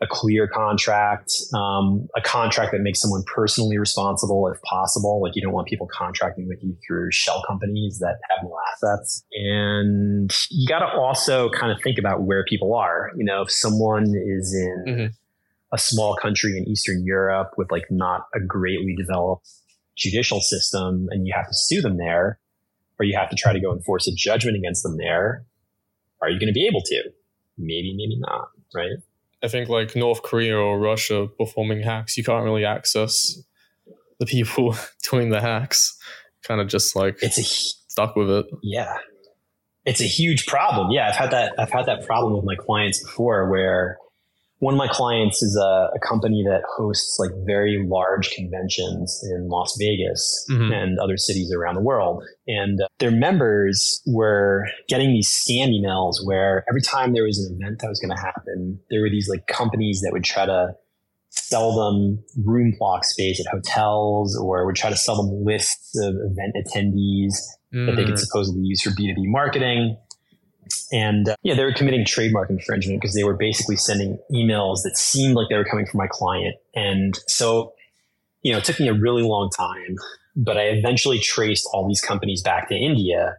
[0.01, 5.21] a clear contract, um, a contract that makes someone personally responsible if possible.
[5.21, 9.23] Like you don't want people contracting with you through shell companies that have no assets.
[9.33, 13.11] And you got to also kind of think about where people are.
[13.17, 15.05] You know, if someone is in mm-hmm.
[15.73, 19.49] a small country in Eastern Europe with like not a greatly developed
[19.97, 22.39] judicial system and you have to sue them there,
[22.99, 25.45] or you have to try to go enforce a judgment against them there,
[26.21, 27.03] are you going to be able to?
[27.57, 28.97] Maybe, maybe not, right?
[29.43, 33.41] I think like North Korea or Russia performing hacks, you can't really access
[34.19, 34.75] the people
[35.09, 35.97] doing the hacks.
[36.43, 38.45] Kind of just like it's a, stuck with it.
[38.63, 38.97] Yeah,
[39.85, 40.91] it's a huge problem.
[40.91, 41.53] Yeah, I've had that.
[41.57, 43.97] I've had that problem with my clients before, where
[44.59, 49.47] one of my clients is a, a, company that hosts like very large conventions in
[49.47, 50.71] Las Vegas mm-hmm.
[50.71, 52.23] and other cities around the world.
[52.45, 57.57] And uh, their members were getting these scam emails where every time there was an
[57.57, 60.73] event that was going to happen, there were these like companies that would try to
[61.29, 66.15] sell them room block space at hotels or would try to sell them lists of
[66.15, 67.35] event attendees
[67.73, 67.85] mm.
[67.85, 68.19] that they could mm.
[68.19, 69.97] supposedly use for B2B marketing.
[70.91, 74.97] And uh, yeah, they were committing trademark infringement because they were basically sending emails that
[74.97, 76.55] seemed like they were coming from my client.
[76.75, 77.73] And so,
[78.41, 79.95] you know, it took me a really long time,
[80.35, 83.37] but I eventually traced all these companies back to India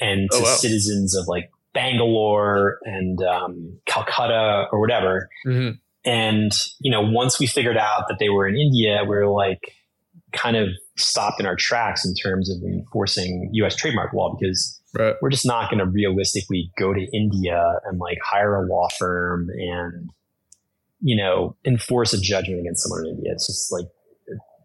[0.00, 0.54] and to oh, wow.
[0.56, 5.28] citizens of like Bangalore and um, Calcutta or whatever.
[5.46, 5.76] Mm-hmm.
[6.04, 9.74] And, you know, once we figured out that they were in India, we were like
[10.32, 15.14] kind of stopped in our tracks in terms of enforcing US trademark law because right.
[15.20, 19.48] we're just not going to realistically go to India and like hire a law firm
[19.50, 20.10] and,
[21.00, 23.32] you know, enforce a judgment against someone in India.
[23.32, 23.86] It's just like,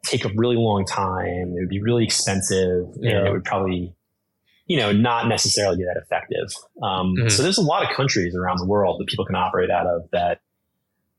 [0.05, 1.53] take a really long time.
[1.55, 3.17] It would be really expensive yeah.
[3.17, 3.95] and it would probably,
[4.67, 6.47] you know, not necessarily be that effective.
[6.83, 7.29] Um, mm-hmm.
[7.29, 10.03] So there's a lot of countries around the world that people can operate out of
[10.11, 10.41] that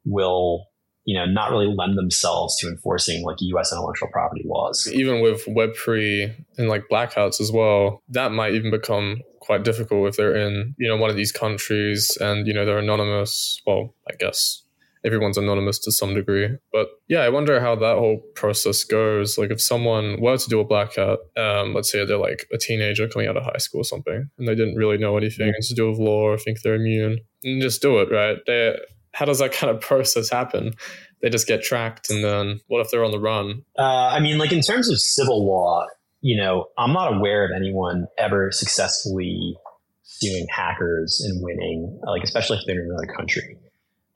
[0.05, 0.67] will
[1.07, 3.73] you know not really lend themselves to enforcing like U.S.
[3.73, 4.87] intellectual property laws.
[4.93, 10.09] Even with Web3 and like black hats as well, that might even become quite difficult
[10.09, 13.63] if they're in you know one of these countries and you know they're anonymous.
[13.67, 14.63] Well, I guess
[15.05, 16.49] everyone's anonymous to some degree.
[16.73, 19.39] But yeah, I wonder how that whole process goes.
[19.39, 22.59] Like if someone were to do a black hat, um, let's say they're like a
[22.59, 25.75] teenager coming out of high school or something, and they didn't really know anything to
[25.75, 28.39] do with law or think they're immune, and just do it, right?
[28.47, 28.77] They
[29.17, 30.75] how does that kind of process happen?
[31.23, 33.65] They just get tracked, and then what if they're on the run?
[33.79, 35.87] Uh, I mean, like in terms of civil law,
[36.21, 39.57] you know, I'm not aware of anyone ever successfully
[40.03, 43.59] suing hackers and winning, like especially if they're in another country.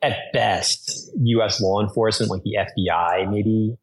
[0.02, 1.60] At best, U.S.
[1.60, 3.76] law enforcement, like the FBI, maybe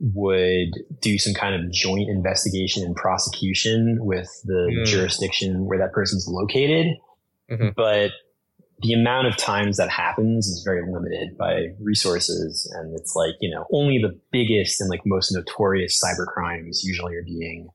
[0.00, 4.86] would do some kind of joint investigation and prosecution with the mm.
[4.86, 6.86] jurisdiction where that person's located.
[7.50, 7.68] Mm-hmm.
[7.76, 8.12] But
[8.82, 12.70] the amount of times that happens is very limited by resources.
[12.74, 17.14] And it's like, you know, only the biggest and like most notorious cyber crimes usually
[17.14, 17.68] are being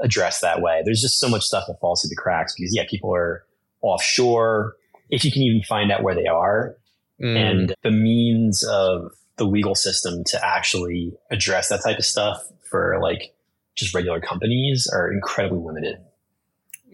[0.00, 0.82] addressed that way.
[0.84, 3.44] There's just so much stuff that falls through the cracks because, yeah, people are
[3.80, 4.74] offshore.
[5.10, 6.76] If you can even find out where they are
[7.20, 7.36] mm.
[7.36, 12.98] and the means of the legal system to actually address that type of stuff for
[13.00, 13.34] like
[13.74, 15.96] just regular companies are incredibly limited.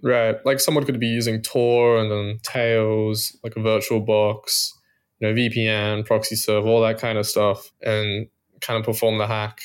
[0.02, 0.36] Right.
[0.44, 4.72] Like someone could be using Tor and then Tails, like a virtual box,
[5.18, 8.28] you know, VPN, proxy serve, all that kind of stuff, and
[8.60, 9.60] kind of perform the hack.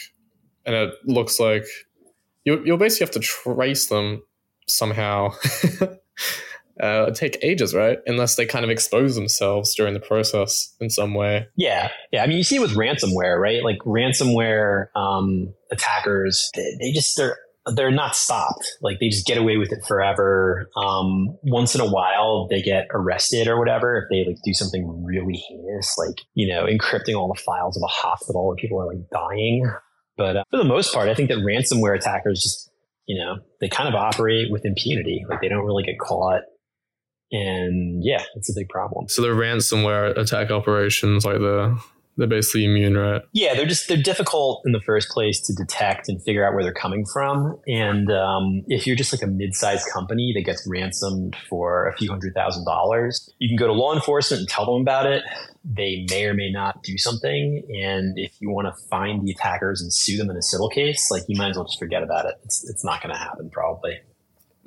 [0.65, 1.65] And it looks like
[2.45, 4.23] you, you'll basically have to trace them
[4.67, 5.33] somehow.
[6.81, 7.99] uh, take ages, right?
[8.07, 11.47] Unless they kind of expose themselves during the process in some way.
[11.55, 12.23] Yeah, yeah.
[12.23, 13.63] I mean, you see it with ransomware, right?
[13.63, 18.67] Like ransomware um, attackers, they, they just they're they're not stopped.
[18.82, 20.69] Like they just get away with it forever.
[20.76, 25.04] Um, once in a while, they get arrested or whatever if they like do something
[25.04, 28.88] really heinous, like you know, encrypting all the files of a hospital where people are
[28.88, 29.71] like dying.
[30.17, 32.69] But uh, for the most part, I think that ransomware attackers just
[33.08, 35.23] you know they kind of operate with impunity.
[35.30, 36.41] Like they don't really get caught.
[37.32, 39.08] And yeah, it's a big problem.
[39.08, 41.82] So the ransomware attack operations, like the
[42.17, 43.21] they're basically immune, right?
[43.32, 46.63] Yeah, they're just they're difficult in the first place to detect and figure out where
[46.63, 47.60] they're coming from.
[47.67, 52.10] And um, if you're just like a mid-sized company that gets ransomed for a few
[52.10, 55.23] hundred thousand dollars, you can go to law enforcement and tell them about it.
[55.63, 57.63] They may or may not do something.
[57.69, 61.10] And if you want to find the attackers and sue them in a civil case,
[61.10, 62.36] like you might as well just forget about it.
[62.43, 63.99] It's it's not going to happen probably.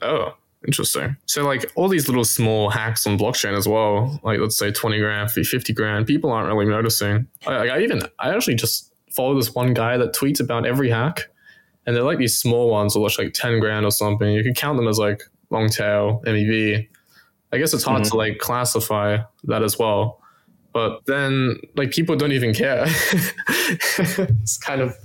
[0.02, 0.34] Oh,
[0.66, 1.16] Interesting.
[1.26, 4.98] So like all these little small hacks on blockchain as well, like let's say 20
[4.98, 7.26] grand, 50 grand, people aren't really noticing.
[7.46, 11.28] I, I even, I actually just follow this one guy that tweets about every hack
[11.86, 14.28] and they're like these small ones that look like 10 grand or something.
[14.28, 16.88] You can count them as like long tail, MEV.
[17.52, 18.10] I guess it's hard mm-hmm.
[18.10, 20.20] to like classify that as well.
[20.72, 22.84] But then like people don't even care.
[22.88, 24.96] it's kind of,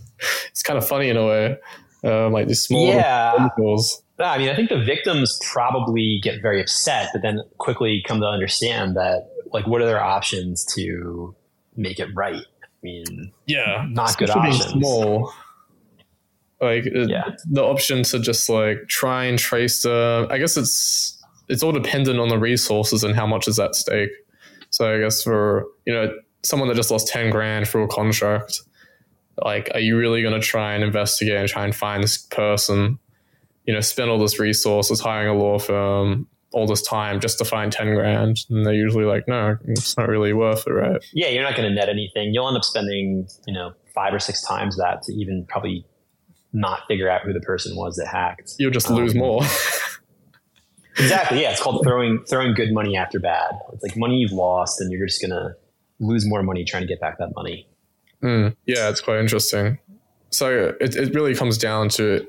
[0.50, 1.58] it's kind of funny in a way.
[2.04, 3.36] Uh, like these small yeah.
[3.38, 4.02] Articles.
[4.30, 8.28] I mean, I think the victims probably get very upset, but then quickly come to
[8.28, 11.36] understand that, like, what are their options to
[11.76, 12.44] make it right?
[12.64, 14.66] I mean, yeah, not good options.
[14.66, 15.32] Small.
[16.60, 17.36] Like, yeah.
[17.50, 20.28] the option to just like try and trace the.
[20.30, 24.12] I guess it's it's all dependent on the resources and how much is at stake.
[24.70, 28.62] So I guess for you know someone that just lost ten grand through a contract,
[29.44, 33.00] like, are you really going to try and investigate and try and find this person?
[33.66, 37.46] You know, spend all this resources hiring a law firm, all this time just to
[37.46, 38.40] find 10 grand.
[38.50, 41.04] And they're usually like, no, it's not really worth it, right?
[41.14, 42.34] Yeah, you're not going to net anything.
[42.34, 45.86] You'll end up spending, you know, five or six times that to even probably
[46.54, 48.54] not figure out who the person was that hacked.
[48.60, 49.42] You'll just um, lose more.
[50.98, 51.42] exactly.
[51.42, 51.52] Yeah.
[51.52, 53.52] It's called throwing, throwing good money after bad.
[53.74, 55.56] It's like money you've lost and you're just going to
[56.00, 57.68] lose more money trying to get back that money.
[58.22, 59.80] Mm, yeah, it's quite interesting.
[60.32, 62.28] So it, it really comes down to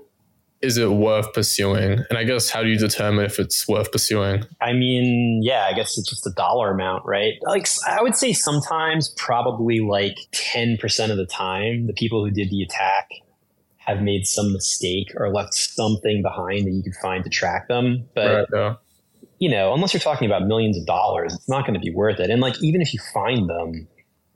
[0.63, 2.05] is it worth pursuing?
[2.09, 4.45] And I guess how do you determine if it's worth pursuing?
[4.61, 7.35] I mean, yeah, I guess it's just a dollar amount, right?
[7.43, 12.49] Like I would say sometimes probably like 10% of the time the people who did
[12.51, 13.09] the attack
[13.79, 18.09] have made some mistake or left something behind that you could find to track them.
[18.15, 18.75] But right, yeah.
[19.39, 22.21] you know, unless you're talking about millions of dollars, it's not going to be worth
[22.21, 22.31] it.
[22.31, 23.89] And like even if you find them,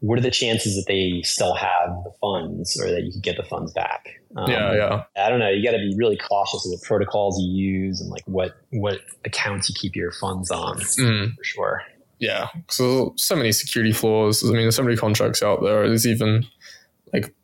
[0.07, 3.37] what are the chances that they still have the funds or that you can get
[3.37, 4.21] the funds back?
[4.37, 5.05] Um, yeah, yeah.
[5.17, 5.49] I don't know.
[5.49, 9.01] You got to be really cautious of the protocols you use and like what what
[9.25, 11.35] accounts you keep your funds on mm.
[11.35, 11.83] for sure.
[12.19, 14.45] Yeah, so so many security flaws.
[14.45, 15.87] I mean, there's so many contracts out there.
[15.89, 16.47] There's even
[17.13, 17.35] like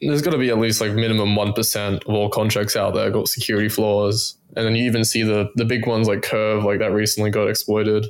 [0.00, 3.10] there's got to be at least like minimum one percent of all contracts out there
[3.10, 6.80] got security flaws, and then you even see the the big ones like Curve, like
[6.80, 8.06] that recently got exploited.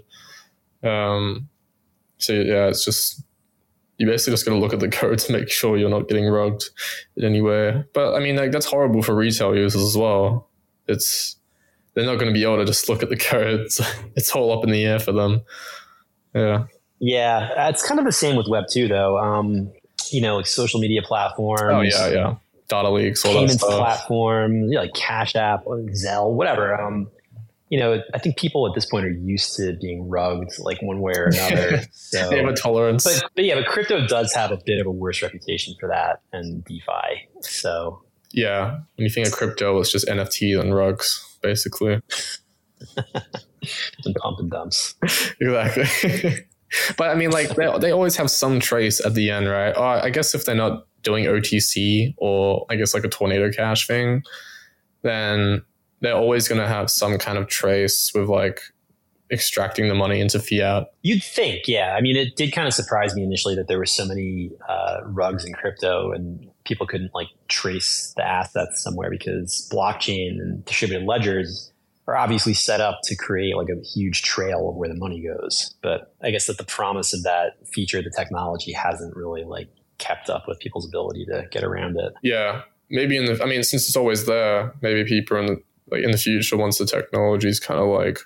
[0.82, 1.48] Um,
[2.18, 3.22] so yeah, it's just
[3.98, 6.26] you basically just going to look at the code to make sure you're not getting
[6.26, 6.64] rugged
[7.16, 7.40] in any.
[7.40, 10.48] But I mean, like that's horrible for retail users as well.
[10.86, 11.36] It's
[11.94, 13.60] they're not going to be able to just look at the code.
[13.60, 13.80] It's,
[14.14, 15.42] it's all up in the air for them.
[16.34, 16.64] Yeah.
[17.00, 19.18] Yeah, it's kind of the same with Web two, though.
[19.18, 19.72] Um,
[20.10, 21.60] you know, like social media platforms.
[21.62, 22.34] Oh yeah, yeah.
[22.68, 26.74] Data leaks, all payments platforms, you know, like Cash App, or Zelle, whatever.
[26.74, 27.08] Um,
[27.70, 31.00] you know, I think people at this point are used to being rugged like one
[31.00, 31.82] way or another.
[31.92, 33.04] So, they have a tolerance.
[33.04, 36.22] But, but, yeah, but crypto does have a bit of a worse reputation for that
[36.32, 37.28] and DeFi.
[37.40, 38.02] So
[38.32, 42.00] yeah, when you think of crypto, it's just NFT and rugs, basically.
[44.04, 44.94] and pump and dumps.
[45.40, 46.46] exactly.
[46.96, 49.76] but I mean, like they, they always have some trace at the end, right?
[49.76, 53.86] Or I guess if they're not doing OTC or I guess like a tornado cash
[53.86, 54.22] thing,
[55.02, 55.62] then
[56.00, 58.60] they're always going to have some kind of trace with like
[59.30, 60.86] extracting the money into fiat.
[61.02, 61.94] You'd think, yeah.
[61.96, 65.00] I mean, it did kind of surprise me initially that there were so many uh,
[65.04, 71.06] rugs in crypto and people couldn't like trace the assets somewhere because blockchain and distributed
[71.06, 71.72] ledgers
[72.06, 75.74] are obviously set up to create like a huge trail of where the money goes.
[75.82, 80.30] But I guess that the promise of that feature, the technology hasn't really like kept
[80.30, 82.14] up with people's ability to get around it.
[82.22, 82.62] Yeah.
[82.88, 86.10] Maybe in the, I mean, since it's always there, maybe people in the, like in
[86.10, 88.18] the future, once the technology is kind of like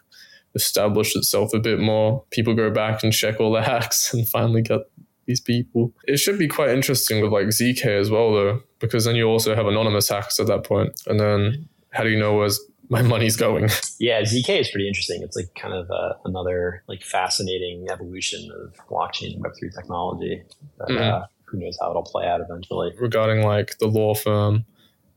[0.54, 4.62] established itself a bit more, people go back and check all the hacks and finally
[4.62, 4.80] get
[5.26, 5.92] these people.
[6.06, 9.54] It should be quite interesting with like ZK as well, though, because then you also
[9.54, 11.00] have anonymous hacks at that point.
[11.06, 13.68] And then how do you know where's my money's going?
[13.98, 15.22] Yeah, ZK is pretty interesting.
[15.22, 20.42] It's like kind of uh, another like fascinating evolution of blockchain and Web three technology.
[20.78, 21.22] But, mm-hmm.
[21.22, 22.92] uh, who knows how it'll play out eventually?
[22.98, 24.64] Regarding like the law firm,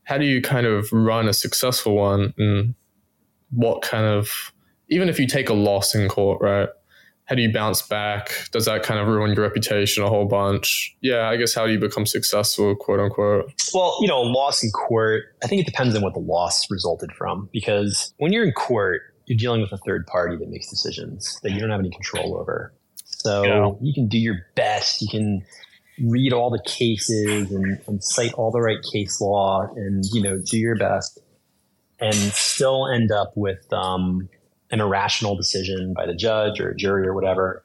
[0.06, 2.74] how do you kind of run a successful one and
[3.50, 4.52] what kind of
[4.88, 6.68] even if you take a loss in court right?
[7.24, 8.30] How do you bounce back?
[8.52, 10.96] Does that kind of ruin your reputation a whole bunch?
[11.00, 13.52] Yeah i guess how do you become successful quote unquote?
[13.74, 16.70] Well you know a loss in court i think it depends on what the loss
[16.70, 20.68] resulted from because when you're in court you're dealing with a third party that makes
[20.70, 22.72] decisions that you don't have any control over.
[23.04, 23.70] So yeah.
[23.80, 25.02] you can do your best.
[25.02, 25.44] You can
[26.02, 30.38] read all the cases and, and cite all the right case law and you know
[30.38, 31.20] do your best
[31.98, 34.28] and still end up with um,
[34.70, 37.64] an irrational decision by the judge or a jury or whatever.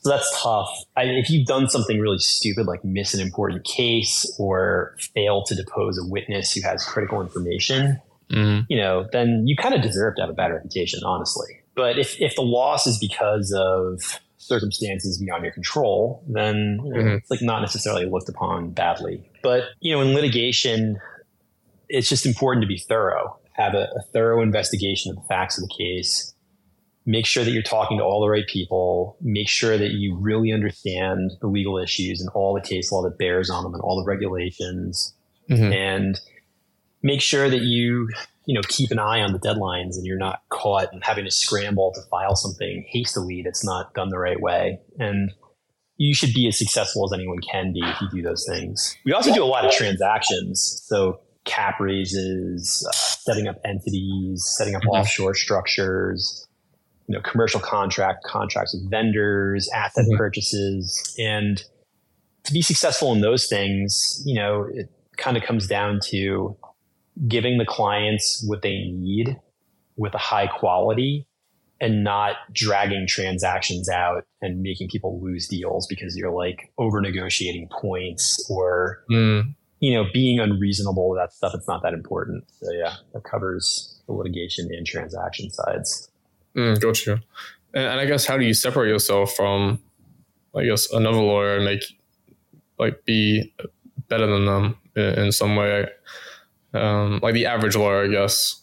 [0.00, 0.70] So that's tough.
[0.96, 5.54] I, if you've done something really stupid, like miss an important case or fail to
[5.54, 8.00] depose a witness who has critical information,
[8.30, 8.64] mm-hmm.
[8.68, 11.48] you know, then you kind of deserve to have a bad reputation, honestly.
[11.74, 17.00] But if, if the loss is because of circumstances beyond your control, then you know,
[17.00, 17.08] mm-hmm.
[17.16, 19.28] it's like not necessarily looked upon badly.
[19.42, 20.98] But you know, in litigation,
[21.88, 23.38] it's just important to be thorough.
[23.52, 26.32] Have a, a thorough investigation of the facts of the case.
[27.04, 29.16] Make sure that you're talking to all the right people.
[29.20, 33.18] Make sure that you really understand the legal issues and all the case law that
[33.18, 35.14] bears on them and all the regulations.
[35.48, 35.72] Mm-hmm.
[35.72, 36.20] And
[37.02, 38.10] make sure that you
[38.48, 41.30] you know keep an eye on the deadlines and you're not caught and having to
[41.30, 45.30] scramble to file something hastily that's not done the right way and
[45.98, 49.12] you should be as successful as anyone can be if you do those things we
[49.12, 54.82] also do a lot of transactions so cap raises uh, setting up entities setting up
[54.82, 55.00] mm-hmm.
[55.00, 56.48] offshore structures
[57.06, 60.16] you know commercial contract contracts with vendors asset mm-hmm.
[60.16, 61.64] purchases and
[62.44, 66.56] to be successful in those things you know it kind of comes down to
[67.26, 69.36] giving the clients what they need
[69.96, 71.26] with a high quality
[71.80, 77.68] and not dragging transactions out and making people lose deals because you're like over negotiating
[77.68, 79.54] points or mm.
[79.80, 82.44] you know being unreasonable with that stuff it's not that important.
[82.60, 86.10] So yeah that covers the litigation and transaction sides.
[86.56, 87.20] Mm, gotcha.
[87.74, 89.80] And, and i guess how do you separate yourself from
[90.56, 91.82] i guess another lawyer and make
[92.78, 93.52] like be
[94.08, 95.86] better than them in some way
[96.80, 98.62] um, like the average lawyer, I guess.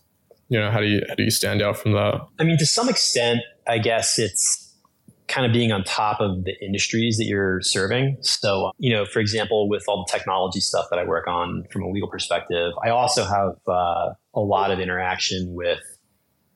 [0.49, 2.21] You know, how do you how do you stand out from that?
[2.39, 4.65] I mean, to some extent, I guess it's
[5.27, 8.17] kind of being on top of the industries that you're serving.
[8.21, 11.81] So, you know, for example, with all the technology stuff that I work on from
[11.83, 15.79] a legal perspective, I also have uh, a lot of interaction with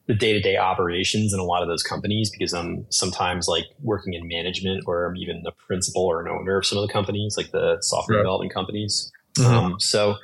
[0.05, 4.27] the day-to-day operations in a lot of those companies because I'm sometimes like working in
[4.27, 7.51] management or I'm even the principal or an owner of some of the companies, like
[7.51, 8.23] the software right.
[8.23, 9.11] development companies.
[9.37, 9.53] Mm-hmm.
[9.53, 10.15] Um, so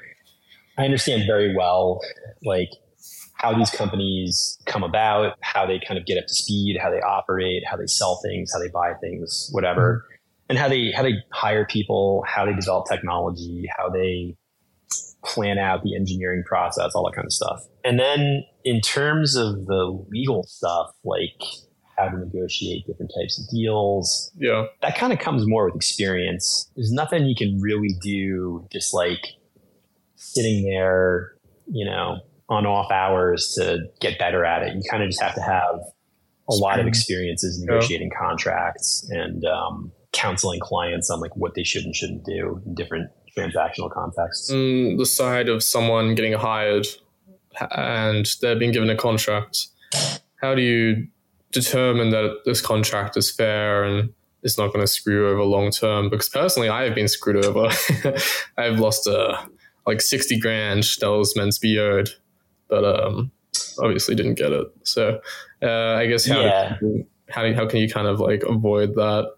[0.77, 2.01] I understand very well
[2.43, 2.69] like
[3.35, 7.01] how these companies come about, how they kind of get up to speed, how they
[7.01, 10.15] operate, how they sell things, how they buy things, whatever, mm-hmm.
[10.49, 14.35] and how they how they hire people, how they develop technology, how they
[15.23, 17.61] plan out the engineering process, all that kind of stuff.
[17.83, 21.41] And then in terms of the legal stuff, like
[21.97, 26.71] how to negotiate different types of deals, yeah, that kind of comes more with experience.
[26.75, 29.21] There's nothing you can really do just like
[30.15, 31.33] sitting there,
[31.67, 34.75] you know, on off hours to get better at it.
[34.75, 35.79] You kind of just have to have
[36.47, 38.27] a lot of experiences negotiating yeah.
[38.27, 43.09] contracts and um, counseling clients on like what they should and shouldn't do in different
[43.37, 44.51] transactional contexts.
[44.51, 46.87] Mm, the side of someone getting hired
[47.71, 49.67] and they're being given a contract,
[50.41, 51.07] how do you
[51.51, 54.13] determine that this contract is fair and
[54.43, 56.09] it's not going to screw over long term?
[56.09, 57.69] Because personally, I have been screwed over.
[58.57, 59.37] I've lost uh,
[59.85, 62.09] like 60 grand that was meant to be owed,
[62.67, 63.31] but um,
[63.79, 64.67] obviously didn't get it.
[64.83, 65.19] So
[65.61, 66.77] uh, I guess how, yeah.
[66.79, 69.31] do, how, do, how can you kind of like avoid that?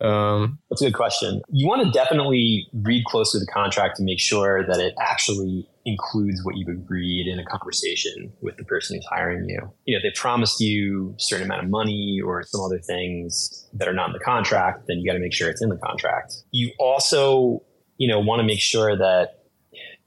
[0.00, 1.42] Um, That's a good question.
[1.50, 6.42] You want to definitely read closely the contract to make sure that it actually includes
[6.42, 9.60] what you've agreed in a conversation with the person who's hiring you.
[9.84, 13.68] You know, if they promised you a certain amount of money or some other things
[13.74, 15.76] that are not in the contract, then you got to make sure it's in the
[15.76, 16.34] contract.
[16.50, 17.62] You also,
[17.98, 19.39] you know, want to make sure that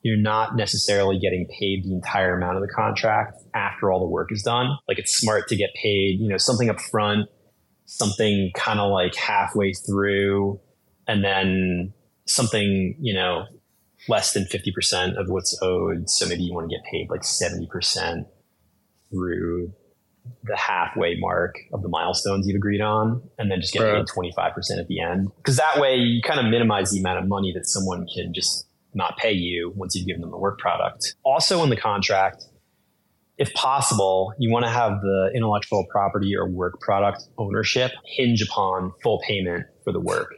[0.03, 4.31] you're not necessarily getting paid the entire amount of the contract after all the work
[4.31, 4.77] is done.
[4.87, 7.27] Like it's smart to get paid, you know, something up front
[7.85, 10.59] something kind of like halfway through
[11.07, 11.93] and then
[12.25, 13.45] something, you know,
[14.07, 16.09] less than 50% of what's owed.
[16.09, 18.25] So maybe you want to get paid like 70%
[19.09, 19.73] through
[20.43, 24.79] the halfway mark of the milestones you've agreed on and then just get paid 25%
[24.79, 25.29] at the end.
[25.37, 28.65] Because that way you kind of minimize the amount of money that someone can just
[28.93, 31.15] not pay you once you've given them the work product.
[31.23, 32.45] Also in the contract,
[33.37, 38.91] if possible, you want to have the intellectual property or work product ownership hinge upon
[39.01, 40.35] full payment for the work.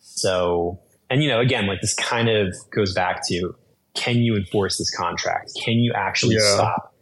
[0.00, 0.80] So,
[1.10, 3.54] and you know, again, like this kind of goes back to
[3.94, 5.52] can you enforce this contract?
[5.62, 6.54] Can you actually yeah.
[6.54, 6.94] stop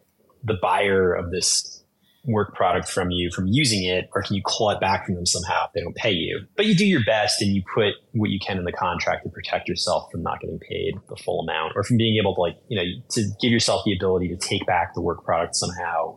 [0.43, 1.80] the buyer of this
[2.24, 5.26] work product from you from using it, or can you claw it back from them
[5.26, 6.46] somehow if they don't pay you?
[6.56, 9.30] But you do your best and you put what you can in the contract to
[9.30, 12.56] protect yourself from not getting paid the full amount or from being able to like,
[12.68, 16.16] you know, to give yourself the ability to take back the work product somehow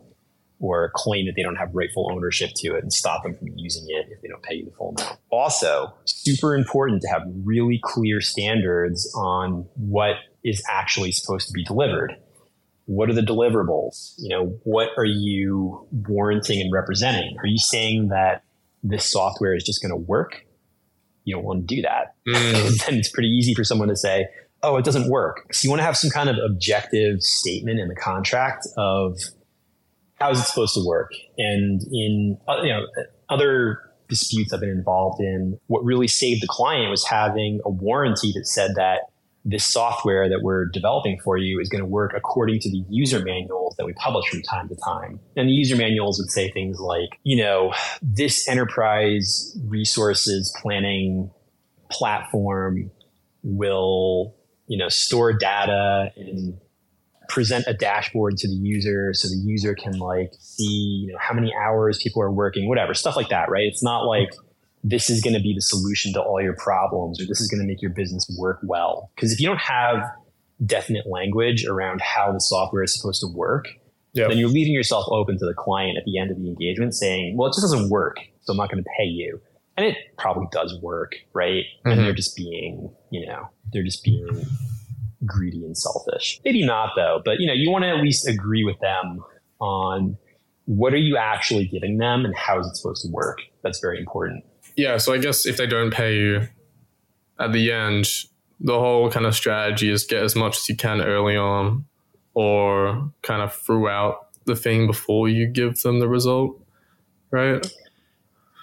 [0.60, 3.84] or claim that they don't have rightful ownership to it and stop them from using
[3.88, 5.18] it if they don't pay you the full amount.
[5.30, 11.64] Also, super important to have really clear standards on what is actually supposed to be
[11.64, 12.16] delivered
[12.86, 14.14] what are the deliverables?
[14.18, 17.36] You know, what are you warranting and representing?
[17.38, 18.44] Are you saying that
[18.82, 20.44] this software is just going to work?
[21.24, 22.14] You don't want to do that.
[22.28, 22.84] Mm.
[22.86, 24.28] then it's pretty easy for someone to say,
[24.62, 25.52] oh, it doesn't work.
[25.52, 29.18] So you want to have some kind of objective statement in the contract of
[30.16, 31.12] how is it supposed to work?
[31.38, 32.86] And in, uh, you know,
[33.28, 38.32] other disputes I've been involved in, what really saved the client was having a warranty
[38.34, 39.00] that said that
[39.44, 43.22] this software that we're developing for you is going to work according to the user
[43.22, 45.20] manuals that we publish from time to time.
[45.36, 51.30] And the user manuals would say things like, you know, this enterprise resources planning
[51.90, 52.90] platform
[53.42, 54.34] will,
[54.66, 56.58] you know, store data and
[57.28, 61.34] present a dashboard to the user so the user can like see, you know, how
[61.34, 63.66] many hours people are working, whatever, stuff like that, right?
[63.66, 64.30] It's not like,
[64.84, 67.60] this is going to be the solution to all your problems or this is going
[67.60, 69.10] to make your business work well.
[69.16, 70.04] Because if you don't have
[70.64, 73.66] definite language around how the software is supposed to work,
[74.12, 74.28] yep.
[74.28, 77.34] then you're leaving yourself open to the client at the end of the engagement saying,
[77.36, 78.18] well, it just doesn't work.
[78.42, 79.40] So I'm not going to pay you.
[79.78, 81.64] And it probably does work, right?
[81.64, 81.90] Mm-hmm.
[81.90, 84.46] And they're just being, you know, they're just being
[85.24, 86.40] greedy and selfish.
[86.44, 89.24] Maybe not though, but you know, you want to at least agree with them
[89.60, 90.18] on
[90.66, 93.38] what are you actually giving them and how is it supposed to work?
[93.62, 94.44] That's very important
[94.76, 96.48] yeah, so I guess if they don't pay you
[97.38, 98.06] at the end,
[98.60, 101.84] the whole kind of strategy is get as much as you can early on
[102.34, 106.60] or kind of throughout the thing before you give them the result,
[107.30, 107.66] right?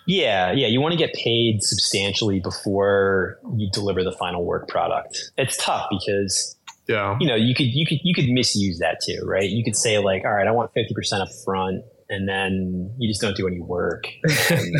[0.07, 0.67] Yeah, yeah.
[0.67, 5.31] You want to get paid substantially before you deliver the final work product.
[5.37, 6.57] It's tough because
[6.87, 7.17] Yeah.
[7.19, 9.47] you know, you could you could you could misuse that too, right?
[9.49, 13.07] You could say like, all right, I want fifty percent up front, and then you
[13.09, 14.05] just don't do any work
[14.49, 14.75] and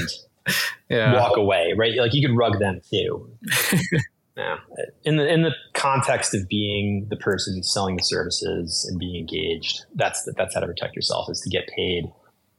[0.89, 1.14] Yeah.
[1.16, 1.94] walk away, right?
[1.96, 3.30] Like you could rug them too.
[4.38, 4.58] yeah.
[5.04, 9.16] In the in the context of being the person who's selling the services and being
[9.16, 12.06] engaged, that's the, that's how to protect yourself is to get paid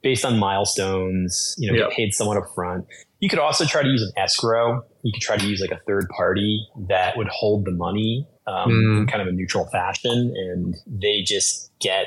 [0.03, 1.55] based on milestones.
[1.59, 1.85] You know, Yeah.
[1.89, 2.87] get paid someone up front.
[3.21, 4.83] You could also try to use an escrow.
[5.03, 8.71] You could try to use like a third party that would hold the money um,
[8.71, 8.99] Mm.
[9.03, 12.07] in kind of a neutral fashion, and they just get,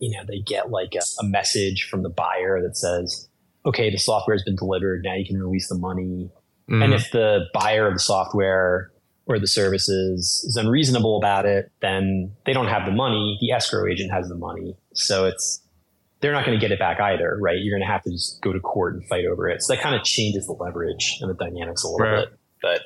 [0.00, 3.28] you know, they get like a, a message from the buyer that says,
[3.66, 5.02] "Okay, the software has been delivered.
[5.04, 6.30] Now you can release the money."
[6.70, 6.84] Mm.
[6.84, 8.90] And if the buyer of the software
[9.26, 13.38] or the services is unreasonable about it, then they don't have the money.
[13.40, 14.76] The escrow agent has the money.
[14.94, 15.60] So it's,
[16.20, 17.56] they're not going to get it back either, right?
[17.60, 19.62] You're going to have to just go to court and fight over it.
[19.62, 22.28] So that kind of changes the leverage and the dynamics a little Right.
[22.28, 22.38] bit.
[22.62, 22.80] But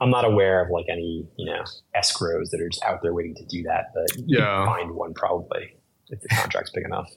[0.00, 1.62] I'm not aware of like any, you know,
[1.96, 3.86] escrows that are just out there waiting to do that.
[3.94, 4.64] But you Yeah.
[4.64, 5.76] can find one probably
[6.08, 7.10] if the contract's big enough.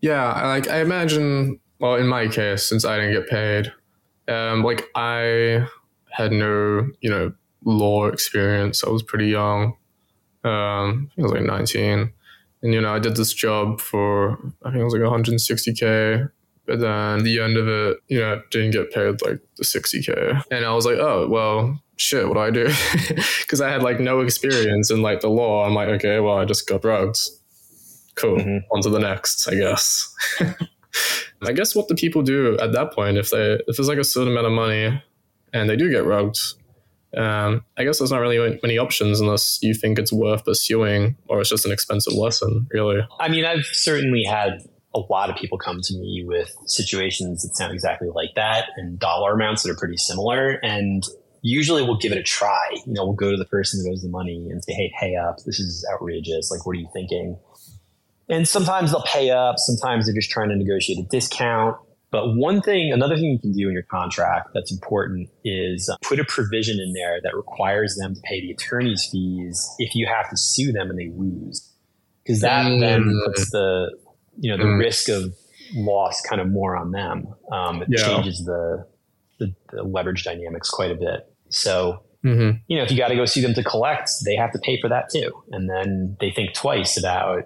[0.00, 1.60] Yeah, I- like I imagine.
[1.78, 3.72] Well, in my case, since I didn't get paid,
[4.28, 5.66] um, like I
[6.10, 7.32] had no, you know,
[7.64, 8.82] law experience.
[8.84, 9.74] I was pretty young.
[10.44, 12.12] Um, I think I was like nineteen,
[12.62, 14.32] and you know, I did this job for
[14.64, 16.28] I think it was like 160k.
[16.66, 20.64] But then the end of it, you know, didn't get paid like the 60k, and
[20.64, 22.68] I was like, oh well, shit, what do I do?
[23.40, 25.64] Because I had like no experience in like the law.
[25.66, 27.16] I'm like, okay, well, I just got rugged.
[28.16, 28.38] Cool.
[28.38, 28.62] Mhm.
[28.72, 30.14] On to the next, I guess.
[31.42, 34.04] I guess what the people do at that point, if they if there's like a
[34.04, 35.02] certain amount of money
[35.52, 36.36] and they do get rugged,
[37.16, 41.40] um, I guess there's not really many options unless you think it's worth pursuing or
[41.40, 43.00] it's just an expensive lesson, really.
[43.20, 44.62] I mean, I've certainly had
[44.94, 48.98] a lot of people come to me with situations that sound exactly like that and
[48.98, 50.58] dollar amounts that are pretty similar.
[50.62, 51.02] And
[51.42, 52.68] usually we'll give it a try.
[52.86, 55.16] You know, we'll go to the person who owes the money and say, hey, pay
[55.16, 55.36] up.
[55.44, 56.50] This is outrageous.
[56.50, 57.38] Like, what are you thinking?
[58.28, 59.56] And sometimes they'll pay up.
[59.58, 61.76] Sometimes they're just trying to negotiate a discount.
[62.10, 65.96] But one thing, another thing you can do in your contract that's important is uh,
[66.02, 70.06] put a provision in there that requires them to pay the attorney's fees if you
[70.06, 71.72] have to sue them and they lose.
[72.24, 73.24] Because that then Mm.
[73.26, 73.96] puts the,
[74.40, 74.78] you know, the Mm.
[74.78, 75.34] risk of
[75.74, 77.26] loss kind of more on them.
[77.52, 78.04] Um, it Yeah.
[78.06, 78.86] changes the,
[79.38, 81.20] the, the leverage dynamics quite a bit.
[81.50, 84.50] So, hmm you know, if you got to go sue them to collect, they have
[84.52, 85.30] to pay for that too.
[85.50, 87.44] And then they think twice about,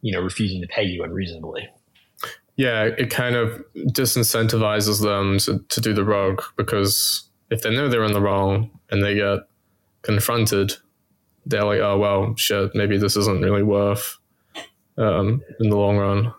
[0.00, 1.68] you know, refusing to pay you unreasonably.
[2.56, 7.88] Yeah, it kind of disincentivizes them to, to do the rogue because if they know
[7.88, 9.40] they're in the wrong and they get
[10.02, 10.74] confronted,
[11.44, 14.16] they're like, oh, well, shit, maybe this isn't really worth
[14.96, 16.32] um, in the long run.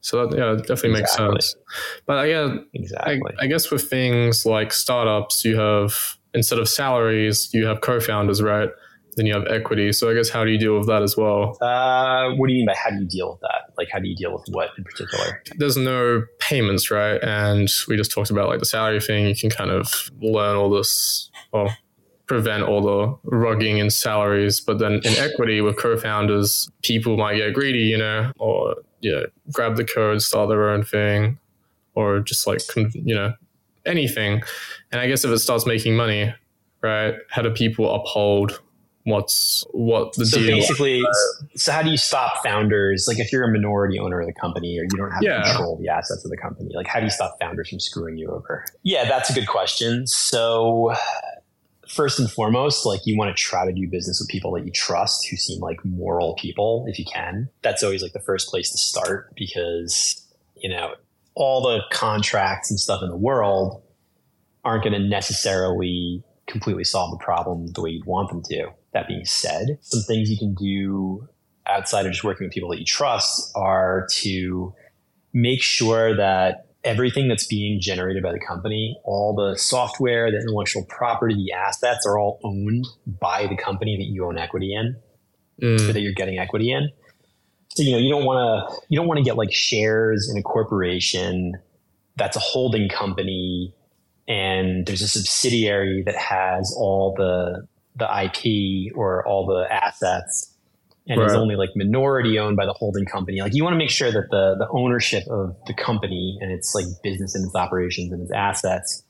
[0.00, 1.40] So that, yeah, it definitely makes Exactly.
[1.40, 1.56] sense.
[2.04, 3.34] But I guess, I, Exactly.
[3.40, 8.42] I guess with things like startups, you have, instead of salaries, you have co founders,
[8.42, 8.68] right?
[9.16, 9.92] Then you have equity.
[9.92, 11.56] So I guess how do you deal with that as well?
[11.60, 13.72] Uh, what do you mean by how do you deal with that?
[13.76, 15.42] Like, how do you deal with what in particular?
[15.56, 17.22] there's no payments, right?
[17.22, 19.26] And we just talked about like the salary thing.
[19.26, 21.74] You can kind of learn all this, well,
[22.26, 24.60] prevent all the rugging in salaries.
[24.60, 29.26] But then in equity with co-founders, people might get greedy, you know, or you know,
[29.52, 31.38] grab the code, start their own thing,
[31.94, 33.34] or just like you know
[33.86, 34.42] anything.
[34.90, 36.34] And I guess if it starts making money,
[36.82, 37.14] right?
[37.30, 38.60] How do people uphold
[39.04, 40.56] what's what the so deal?
[40.56, 41.04] basically,
[41.56, 43.06] so how do you stop founders?
[43.08, 45.44] Like, if you're a minority owner of the company or you don't have Yeah.
[45.44, 48.16] control of the assets of the company, like, how do you stop founders from screwing
[48.18, 48.64] you over?
[48.82, 50.06] Yeah, that's a good question.
[50.06, 50.94] So,
[51.88, 54.72] first and foremost, like, you want to try to do business with people that you
[54.72, 57.48] trust who seem like moral people if you can.
[57.62, 60.26] That's always like the first place to start because,
[60.56, 60.94] you know,
[61.34, 63.82] all the contracts and stuff in the world
[64.64, 68.68] aren't going to necessarily completely solve the problem the way you'd want them to.
[68.94, 71.28] That being said, some things you can do
[71.66, 74.74] outside of just working with people that you trust are to
[75.32, 80.84] make sure that everything that's being generated by the company, all the software, the intellectual
[80.84, 82.86] property, the assets are all owned
[83.20, 84.96] by the company that you own equity in
[85.62, 86.90] Mm, or that you're getting equity in.
[87.68, 88.38] So you know you don't want
[88.70, 91.54] to you don't want to get like shares in a corporation
[92.16, 93.74] that's a holding company
[94.26, 97.66] and there's a subsidiary that has all the
[97.96, 100.54] the IP or all the assets
[101.06, 103.40] and is only like minority owned by the holding company.
[103.40, 106.74] Like you want to make sure that the the ownership of the company and its
[106.74, 109.02] like business and its operations and its assets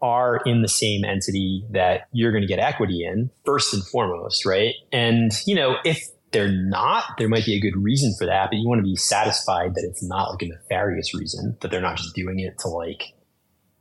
[0.00, 4.44] are in the same entity that you're going to get equity in first and foremost,
[4.44, 4.74] right?
[4.92, 8.58] And you know, if they're not, there might be a good reason for that, but
[8.58, 11.96] you want to be satisfied that it's not like a nefarious reason, that they're not
[11.96, 13.14] just doing it to like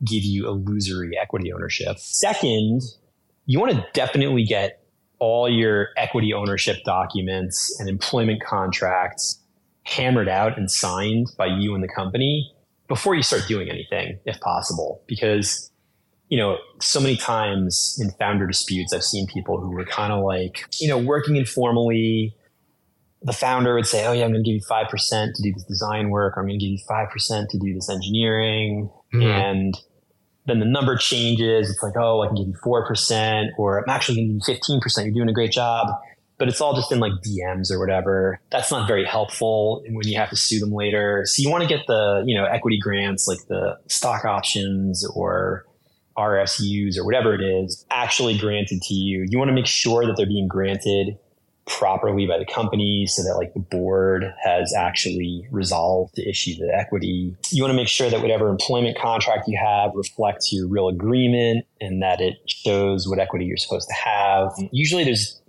[0.05, 1.97] give you illusory equity ownership.
[1.99, 2.82] Second,
[3.48, 4.84] you want to definitely get
[5.20, 9.41] all your equity ownership documents and employment contracts
[9.84, 12.54] hammered out and signed by you and the company
[12.88, 15.02] before you start doing anything, if possible.
[15.08, 15.72] Because,
[16.30, 20.24] you know, so many times in founder disputes, I've seen people who were kind of
[20.24, 22.36] like, you know, working informally.
[23.24, 25.64] The founder would say, Oh, yeah, I'm going to give you 5% to do this
[25.64, 28.89] design work, or I'm going to give you 5% to do this engineering.
[29.14, 29.24] Mm-hmm.
[29.24, 29.74] And
[30.48, 31.70] then the number changes.
[31.70, 34.80] It's like, oh, I can give you 4%, or I'm actually going to give you
[34.80, 35.06] 15%.
[35.06, 35.88] You're doing a great job.
[36.39, 38.39] But it's all just in like DMs or whatever.
[38.52, 41.24] That's not very helpful when you have to sue them later.
[41.26, 45.66] So you want to get the, you know, equity grants like the stock options or
[46.16, 49.26] RSUs or whatever it is actually granted to you.
[49.28, 51.18] You want to make sure that they're being granted
[51.68, 56.74] properly by the company so that like the board has actually resolved to issue the
[56.74, 57.36] equity.
[57.51, 61.65] You want to make sure that whatever employment contract you have reflects your real agreement
[61.82, 64.53] and that it shows what equity you're supposed to have.
[64.72, 65.41] Usually there's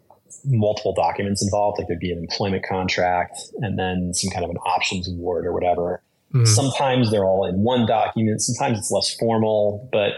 [0.44, 4.58] multiple documents involved, like there'd be an employment contract and then some kind of an
[4.58, 6.02] options award or whatever.
[6.34, 6.44] Mm-hmm.
[6.44, 8.42] Sometimes they're all in one document.
[8.42, 10.12] Sometimes it's less formal, but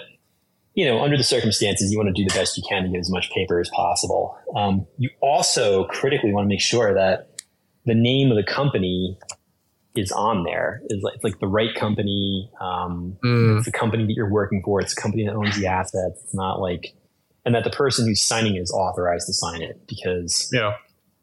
[0.74, 2.98] you know, under the circumstances, you want to do the best you can to get
[2.98, 4.38] as much paper as possible.
[4.54, 7.28] Um, you also critically want to make sure that
[7.86, 9.18] the name of the company
[9.94, 10.80] is on there.
[10.88, 12.50] Is like, it's like the right company.
[12.60, 13.56] Um, mm.
[13.56, 14.80] It's the company that you're working for.
[14.80, 16.20] It's the company that owns the assets.
[16.24, 16.94] It's not like,
[17.44, 20.76] and that the person who's signing it is authorized to sign it because yeah,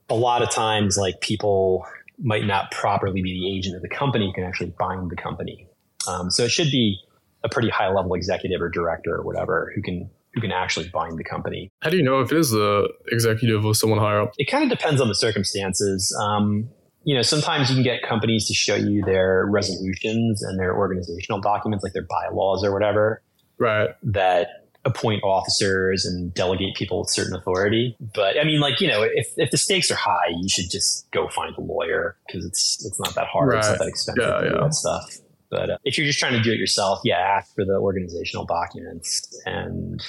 [0.09, 1.85] a lot of times like people
[2.19, 5.67] might not properly be the agent of the company can actually bind the company.
[6.07, 6.99] Um, so it should be
[7.43, 11.17] a pretty high level executive or director or whatever who can who can actually bind
[11.17, 11.71] the company.
[11.81, 14.33] How do you know if it is the executive or someone higher up?
[14.37, 16.15] It kind of depends on the circumstances.
[16.21, 16.69] Um,
[17.03, 21.41] you know, sometimes you can get companies to show you their resolutions and their organizational
[21.41, 23.23] documents, like their bylaws or whatever.
[23.57, 23.89] Right.
[24.03, 27.95] That appoint officers and delegate people with certain authority.
[27.99, 31.09] But I mean, like you know, if, if the stakes are high, you should just
[31.11, 33.49] go find a lawyer because it's it's not that hard.
[33.49, 33.59] Right.
[33.59, 34.61] It's not that expensive yeah, to do yeah.
[34.63, 35.17] that stuff.
[35.49, 38.45] But uh, if you're just trying to do it yourself, yeah, ask for the organizational
[38.45, 40.01] documents and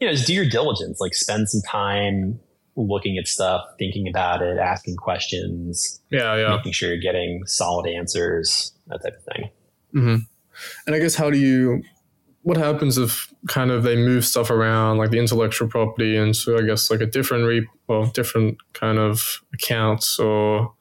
[0.00, 1.00] you know just do your diligence.
[1.00, 2.40] Like spend some time
[2.76, 6.00] looking at stuff, thinking about it, asking questions.
[6.10, 6.56] Yeah, yeah.
[6.56, 9.50] Making sure you're getting solid answers, that type of thing.
[9.94, 10.16] Mm-hmm.
[10.86, 11.82] And I guess how do you?
[12.42, 16.62] What happens if kind of they move stuff around, like the intellectual property, into I
[16.62, 20.72] guess like a different re well, different kind of accounts or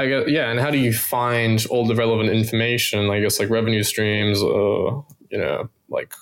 [0.00, 0.50] I guess, yeah.
[0.50, 3.10] And how do you find all the relevant information?
[3.10, 6.14] I guess like revenue streams, uh, you know, like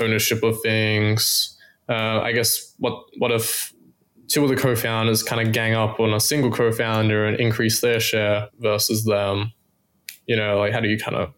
[0.00, 1.54] ownership of things.
[1.86, 3.74] Uh, I guess what what if
[4.28, 8.00] two of the co-founders kind of gang up on a single co-founder and increase their
[8.00, 9.52] share versus them?
[10.26, 11.34] You know, like how do you kind of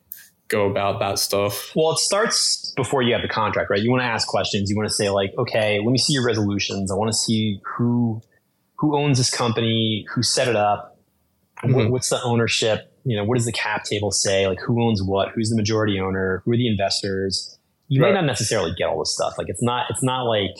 [0.46, 1.72] go about that stuff?
[1.74, 3.82] Well, it starts before you have the contract, right?
[3.82, 4.70] You want to ask questions.
[4.70, 6.92] You want to say like, okay, let me see your resolutions.
[6.92, 8.20] I want to see who
[8.76, 10.96] who owns this company, who set it up,
[11.64, 11.90] Mm-hmm.
[11.90, 12.92] What's the ownership?
[13.04, 14.46] You know, what does the cap table say?
[14.46, 15.30] Like who owns what?
[15.34, 16.42] Who's the majority owner?
[16.44, 17.58] Who are the investors?
[17.88, 18.10] You right.
[18.10, 19.34] may not necessarily get all this stuff.
[19.38, 20.56] Like it's not, it's not like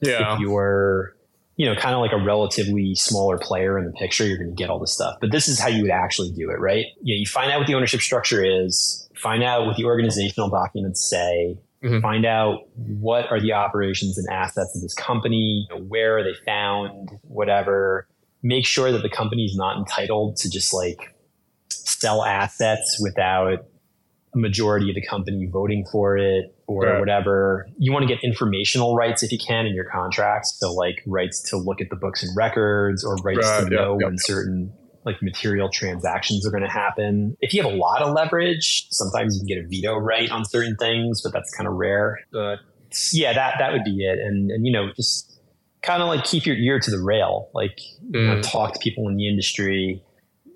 [0.00, 0.34] yeah.
[0.34, 1.14] if you're,
[1.56, 4.56] you know, kind of like a relatively smaller player in the picture, you're going to
[4.56, 5.16] get all this stuff.
[5.20, 6.86] But this is how you would actually do it, right?
[7.02, 10.50] You, know, you find out what the ownership structure is, find out what the organizational
[10.50, 12.00] documents say, mm-hmm.
[12.00, 16.24] find out what are the operations and assets of this company, you know, where are
[16.24, 18.08] they found, whatever
[18.44, 21.16] make sure that the company is not entitled to just like
[21.70, 23.66] sell assets without
[24.34, 27.00] a majority of the company voting for it or right.
[27.00, 27.66] whatever.
[27.78, 30.56] You want to get informational rights if you can in your contracts.
[30.58, 33.96] So like rights to look at the books and records or rights right, to know
[33.96, 34.72] when certain
[35.06, 37.36] like material transactions are going to happen.
[37.40, 40.44] If you have a lot of leverage, sometimes you can get a veto right on
[40.44, 42.20] certain things, but that's kind of rare.
[42.30, 42.58] But
[43.12, 44.18] yeah, that that would be it.
[44.18, 45.33] And and you know, just
[45.84, 47.80] kind of like keep your ear to the rail, like
[48.10, 48.14] mm.
[48.14, 50.02] you know, talk to people in the industry.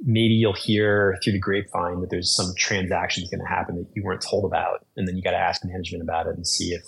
[0.04, 4.04] Maybe you'll hear through the grapevine that there's some transactions going to happen that you
[4.04, 6.82] weren't told about, and then you got to ask management about it and see if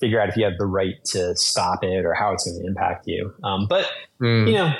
[0.00, 2.66] figure out if you have the right to stop it or how it's going to
[2.66, 3.34] impact you.
[3.42, 3.90] Um, but
[4.20, 4.46] mm.
[4.46, 4.72] you know,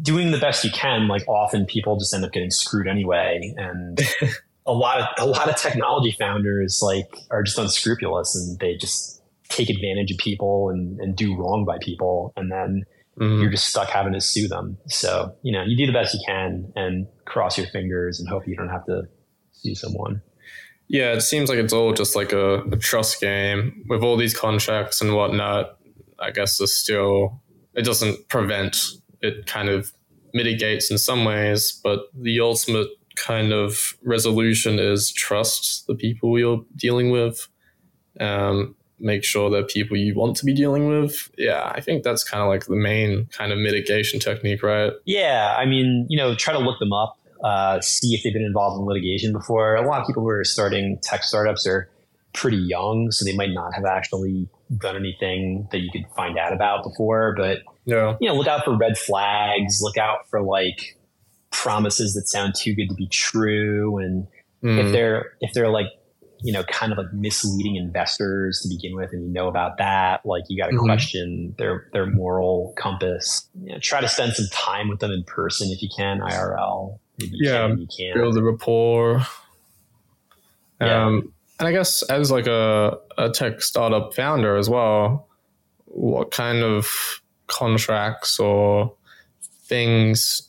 [0.00, 4.00] doing the best you can, like often people just end up getting screwed anyway, and
[4.66, 9.20] a lot of a lot of technology founders like are just unscrupulous and they just
[9.54, 12.32] take advantage of people and, and do wrong by people.
[12.36, 12.84] And then
[13.18, 13.40] mm-hmm.
[13.40, 14.76] you're just stuck having to sue them.
[14.88, 18.46] So, you know, you do the best you can and cross your fingers and hope
[18.46, 19.02] you don't have to
[19.52, 20.22] sue someone.
[20.88, 24.36] Yeah, it seems like it's all just like a, a trust game with all these
[24.36, 25.78] contracts and whatnot.
[26.18, 27.40] I guess there's still,
[27.74, 28.76] it doesn't prevent,
[29.22, 29.92] it kind of
[30.34, 36.64] mitigates in some ways, but the ultimate kind of resolution is trust the people you're
[36.76, 37.48] dealing with.
[38.20, 41.30] Um, make sure they're people you want to be dealing with.
[41.36, 44.92] Yeah, I think that's kind of like the main kind of mitigation technique, right?
[45.04, 48.44] Yeah, I mean, you know, try to look them up, uh, see if they've been
[48.44, 49.76] involved in litigation before.
[49.76, 51.90] A lot of people who are starting tech startups are
[52.32, 54.48] pretty young, so they might not have actually
[54.78, 57.34] done anything that you could find out about before.
[57.36, 59.80] But yeah, you know, look out for red flags.
[59.82, 60.98] Look out for like
[61.50, 64.26] promises that sound too good to be true, and
[64.62, 64.84] mm.
[64.84, 65.86] if they're if they're like
[66.42, 70.24] you know, kind of like misleading investors to begin with, and you know about that,
[70.24, 70.84] like you got to mm-hmm.
[70.84, 73.48] question their their moral compass.
[73.62, 76.98] You know, try to spend some time with them in person if you can, IRL.
[77.18, 78.14] You yeah, can, you can.
[78.14, 79.22] build the rapport.
[80.80, 81.06] Yeah.
[81.06, 85.28] Um, and I guess as like a, a tech startup founder as well,
[85.86, 88.92] what kind of contracts or
[89.66, 90.48] things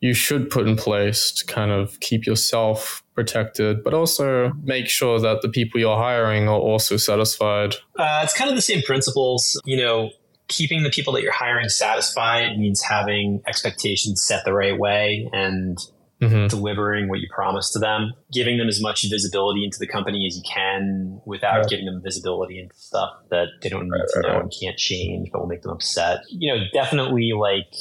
[0.00, 5.18] you should put in place to kind of keep yourself protected, but also make sure
[5.18, 7.74] that the people you're hiring are also satisfied?
[7.98, 9.60] Uh, it's kind of the same principles.
[9.64, 10.10] You know,
[10.48, 15.78] keeping the people that you're hiring satisfied means having expectations set the right way and
[16.20, 16.46] mm-hmm.
[16.48, 20.36] delivering what you promise to them, giving them as much visibility into the company as
[20.36, 21.68] you can without right.
[21.68, 24.42] giving them visibility into stuff that they don't need right, to know right.
[24.42, 26.20] and can't change, but will make them upset.
[26.28, 27.72] You know, definitely like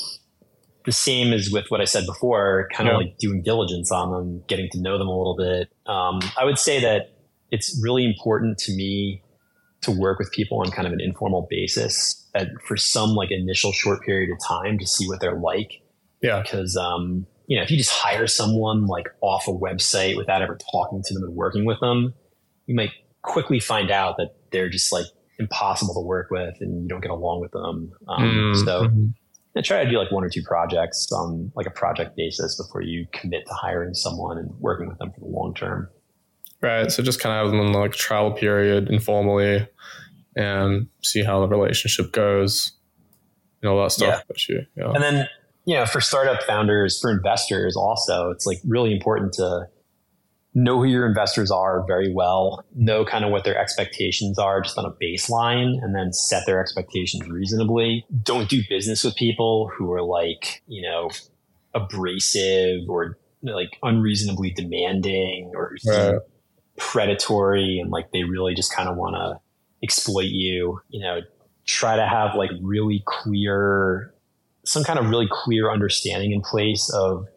[0.86, 4.44] the same as with what I said before, kind of like doing diligence on them,
[4.48, 5.70] getting to know them a little bit.
[5.86, 7.14] Um, I would say that
[7.52, 9.24] it's really important to me
[9.82, 13.72] to work with people on kind of an informal basis at, for some like initial
[13.72, 15.82] short period of time to see what they're like.
[16.22, 16.42] Yeah.
[16.42, 20.58] Because, um, you know, if you just hire someone like off a website without ever
[20.72, 22.14] talking to them and working with them,
[22.66, 25.06] you might quickly find out that they're just like
[25.38, 27.92] impossible to work with and you don't get along with them.
[28.08, 28.66] Um, mm-hmm.
[28.66, 28.90] So,
[29.56, 32.82] and try to do like one or two projects on like a project basis before
[32.82, 35.90] you commit to hiring someone and working with them for the long term.
[36.62, 36.92] Right.
[36.92, 39.68] So just kind of have them in like trial period informally
[40.36, 42.74] and see how the relationship goes
[43.62, 44.24] and all that stuff.
[44.50, 44.60] Yeah.
[44.76, 44.92] yeah.
[44.92, 45.28] And then,
[45.66, 49.68] you know, for startup founders, for investors also, it's like really important to
[50.56, 54.78] know who your investors are very well, know kind of what their expectations are just
[54.78, 58.06] on a baseline, and then set their expectations reasonably.
[58.24, 61.10] Don't do business with people who are like, you know,
[61.74, 66.20] abrasive or like unreasonably demanding or right.
[66.78, 69.40] predatory and like they really just kind of want to
[69.84, 70.80] exploit you.
[70.90, 71.20] You know,
[71.66, 74.14] try to have like really clear,
[74.64, 77.28] some kind of really clear understanding in place of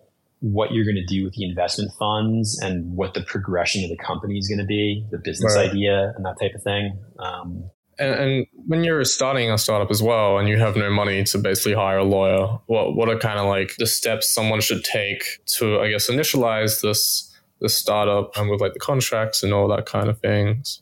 [0.41, 3.97] what you're going to do with the investment funds and what the progression of the
[3.97, 5.71] company is going to be, the business right.
[5.71, 6.97] idea, and that type of thing.
[7.19, 11.25] Um, and, and, when you're starting a startup as well, and you have no money
[11.25, 14.85] to basically hire a lawyer, what what are kind of like the steps someone should
[14.85, 19.67] take to, I guess, initialize this this startup and with like the contracts and all
[19.69, 20.81] that kind of things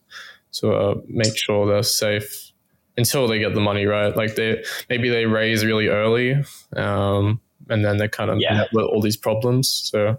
[0.53, 2.53] to uh, make sure they're safe
[2.97, 4.15] until they get the money right.
[4.15, 6.45] Like they maybe they raise really early.
[6.75, 8.55] Um, and then they kind of yeah.
[8.55, 9.69] met with all these problems.
[9.69, 10.19] So,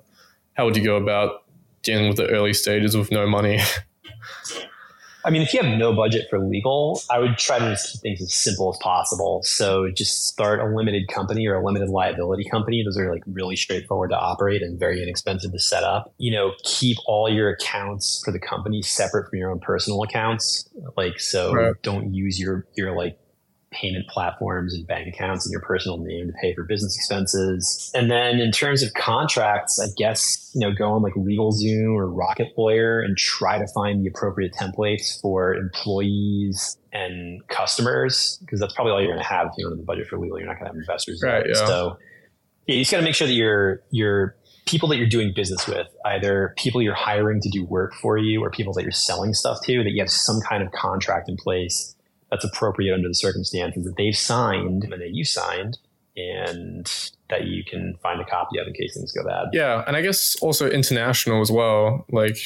[0.54, 1.44] how would you go about
[1.84, 3.60] dealing with the early stages with no money?
[5.28, 8.22] I mean, if you have no budget for legal, I would try to keep things
[8.22, 9.42] as simple as possible.
[9.44, 12.82] So just start a limited company or a limited liability company.
[12.82, 16.14] Those are like really straightforward to operate and very inexpensive to set up.
[16.18, 20.70] You know, keep all your accounts for the company separate from your own personal accounts.
[20.96, 21.74] Like, so right.
[21.82, 23.20] don't use your, your like
[23.80, 27.92] payment platforms and bank accounts and your personal name to pay for business expenses.
[27.94, 32.10] And then in terms of contracts, I guess, you know, go on like LegalZoom or
[32.10, 38.74] Rocket Lawyer and try to find the appropriate templates for employees and customers, because that's
[38.74, 40.40] probably all you're going to have if you don't have the budget for legal.
[40.40, 41.22] You're not going to have investors.
[41.24, 41.46] Right.
[41.48, 41.66] Yeah.
[41.66, 41.98] So
[42.66, 45.68] yeah, you just got to make sure that your, your people that you're doing business
[45.68, 49.34] with, either people you're hiring to do work for you or people that you're selling
[49.34, 51.96] stuff to, that you have some kind of contract in place
[52.32, 55.78] that's appropriate under the circumstances that they've signed and that you signed
[56.16, 59.48] and that you can find a copy of in case things go bad.
[59.54, 62.06] Yeah, and I guess also international as well.
[62.12, 62.38] Like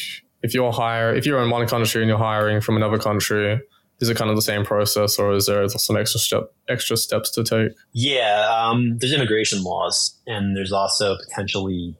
[0.43, 3.61] if you're hire if you're in one country and you're hiring from another country,
[3.99, 7.31] is it kind of the same process or is there some extra step extra steps
[7.31, 7.71] to take?
[7.93, 11.95] Yeah, um, there's immigration laws and there's also potentially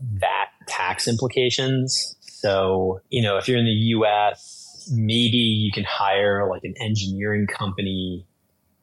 [0.00, 2.16] VAT tax implications.
[2.20, 4.55] So, you know, if you're in the US
[4.90, 8.26] maybe you can hire like an engineering company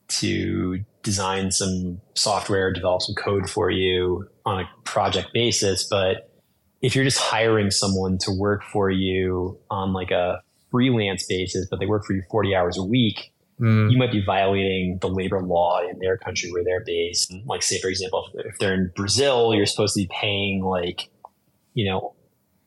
[0.08, 5.84] to design some software, develop some code for you on a project basis.
[5.84, 6.30] But
[6.82, 11.80] if you're just hiring someone to work for you on like a freelance basis, but
[11.80, 13.90] they work for you 40 hours a week, mm.
[13.90, 17.32] you might be violating the labor law in their country where they're based.
[17.46, 21.08] Like, say, for example, if they're in Brazil, you're supposed to be paying like,
[21.74, 22.13] you know,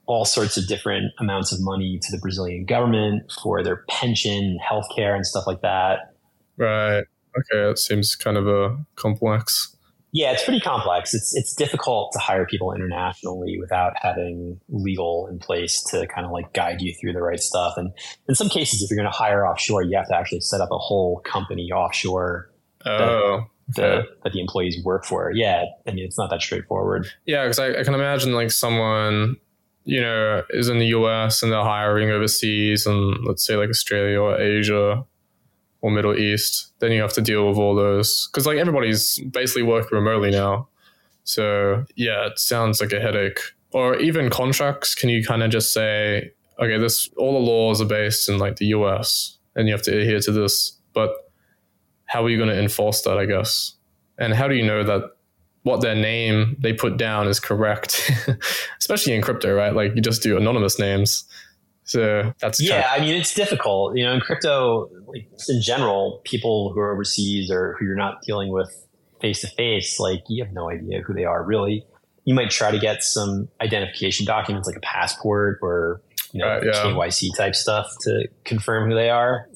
[0.07, 5.15] all sorts of different amounts of money to the Brazilian government for their pension, healthcare,
[5.15, 6.13] and stuff like that.
[6.57, 7.03] Right.
[7.37, 9.75] Okay, it seems kind of a complex.
[10.13, 11.13] Yeah, it's pretty complex.
[11.13, 16.31] It's it's difficult to hire people internationally without having legal in place to kind of
[16.31, 17.73] like guide you through the right stuff.
[17.75, 17.91] And
[18.27, 20.69] in some cases, if you're going to hire offshore, you have to actually set up
[20.71, 22.49] a whole company offshore.
[22.85, 23.43] Oh.
[23.75, 25.29] That, the, that the employees work for.
[25.35, 27.05] Yeah, I mean it's not that straightforward.
[27.25, 29.35] Yeah, because I, I can imagine like someone
[29.87, 34.19] you know is in the US and they're hiring overseas, and let's say like Australia
[34.19, 35.03] or Asia
[35.81, 39.63] or Middle East, then you have to deal with all those because like everybody's basically
[39.63, 40.67] working remotely now.
[41.23, 43.39] So yeah, it sounds like a headache.
[43.71, 47.85] Or even contracts, can you kind of just say, okay, this all the laws are
[47.85, 51.31] based in like the US and you have to adhere to this, but
[52.05, 53.73] how are you going to enforce that, I guess?
[54.17, 55.16] And how do you know that
[55.67, 58.09] what their name they put down is correct?
[58.79, 59.75] Especially in crypto, right?
[59.75, 61.25] Like you just do anonymous names.
[61.83, 62.89] So that's yeah.
[62.89, 63.97] I mean, it's difficult.
[63.97, 68.21] You know, in crypto, like in general, people who are overseas or who you're not
[68.21, 68.87] dealing with
[69.19, 71.85] face to face, like you have no idea who they are really.
[72.23, 76.01] You might try to get some identification documents, like a passport or
[76.31, 76.71] you know uh, yeah.
[76.71, 79.49] KYC type stuff to confirm who they are.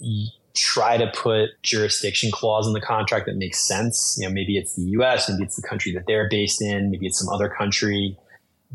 [0.53, 4.17] Try to put jurisdiction clause in the contract that makes sense.
[4.19, 7.07] You know, maybe it's the U.S., maybe it's the country that they're based in, maybe
[7.07, 8.17] it's some other country.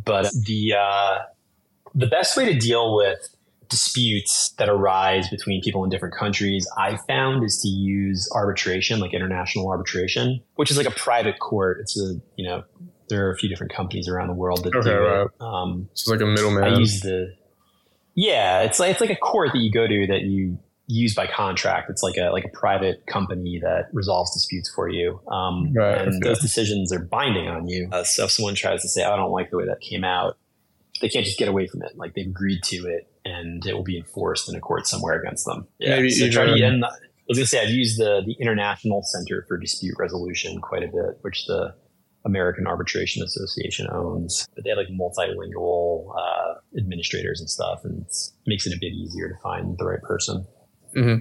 [0.04, 1.18] But the uh,
[1.94, 3.18] the best way to deal with
[3.68, 9.12] disputes that arise between people in different countries, I found is to use arbitration, like
[9.12, 11.78] international arbitration, which is like a private court.
[11.80, 12.64] It's a, you know,
[13.08, 15.22] there are a few different companies around the world that okay, do right.
[15.22, 15.30] it.
[15.40, 16.64] Um, so it's like a middleman.
[16.64, 17.34] I use the,
[18.14, 20.58] yeah, it's like, it's like a court that you go to that you
[20.88, 21.90] use by contract.
[21.90, 25.20] It's like a, like a private company that resolves disputes for you.
[25.28, 27.88] Um, right, and those decisions are binding on you.
[27.90, 30.38] Uh, so if someone tries to say, I don't like the way that came out,
[31.00, 31.96] they can't just get away from it.
[31.96, 35.44] Like they've agreed to it and it will be enforced in a court somewhere against
[35.44, 35.66] them.
[35.78, 35.96] Yeah.
[35.96, 36.88] Maybe so try to, and I
[37.28, 40.86] was going to say I've used the the International Center for Dispute Resolution quite a
[40.86, 41.74] bit, which the
[42.24, 44.48] American Arbitration Association owns.
[44.54, 48.16] But they have like multilingual uh, administrators and stuff, and it
[48.46, 50.46] makes it a bit easier to find the right person.
[50.96, 51.16] Mm-hmm.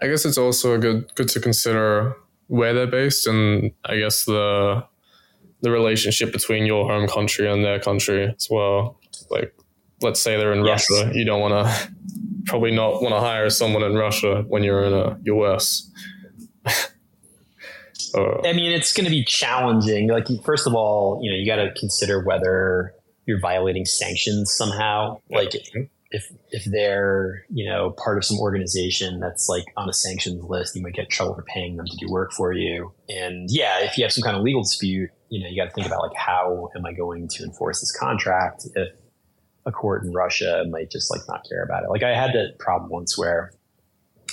[0.00, 4.84] I guess it's also good good to consider where they're based, and I guess the
[5.62, 8.98] the relationship between your home country and their country as well.
[9.30, 9.54] Like
[10.00, 10.88] let's say they're in yes.
[10.90, 11.92] Russia, you don't want to
[12.46, 15.90] probably not want to hire someone in Russia when you're in a US.
[16.66, 20.08] uh, I mean, it's going to be challenging.
[20.08, 22.94] Like, first of all, you know, you got to consider whether
[23.26, 25.20] you're violating sanctions somehow.
[25.30, 25.52] Like,
[26.10, 30.74] if if they're you know part of some organization that's like on a sanctions list,
[30.74, 32.92] you might get trouble for paying them to do work for you.
[33.08, 35.74] And yeah, if you have some kind of legal dispute, you know, you got to
[35.74, 38.88] think about like how am I going to enforce this contract if
[39.66, 41.90] a court in Russia might just like not care about it.
[41.90, 43.52] Like I had that problem once where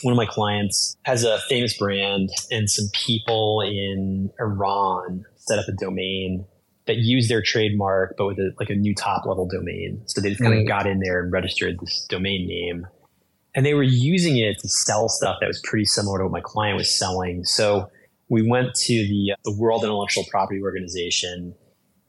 [0.02, 5.68] one of my clients has a famous brand and some people in Iran set up
[5.68, 6.46] a domain
[6.88, 10.02] that used their trademark, but with a, like a new top level domain.
[10.06, 10.68] So they just kind of mm.
[10.68, 12.88] got in there and registered this domain name.
[13.56, 16.42] And they were using it to sell stuff that was pretty similar to what my
[16.42, 17.44] client was selling.
[17.44, 17.90] So
[18.30, 21.56] we went to the, the World Intellectual Property Organization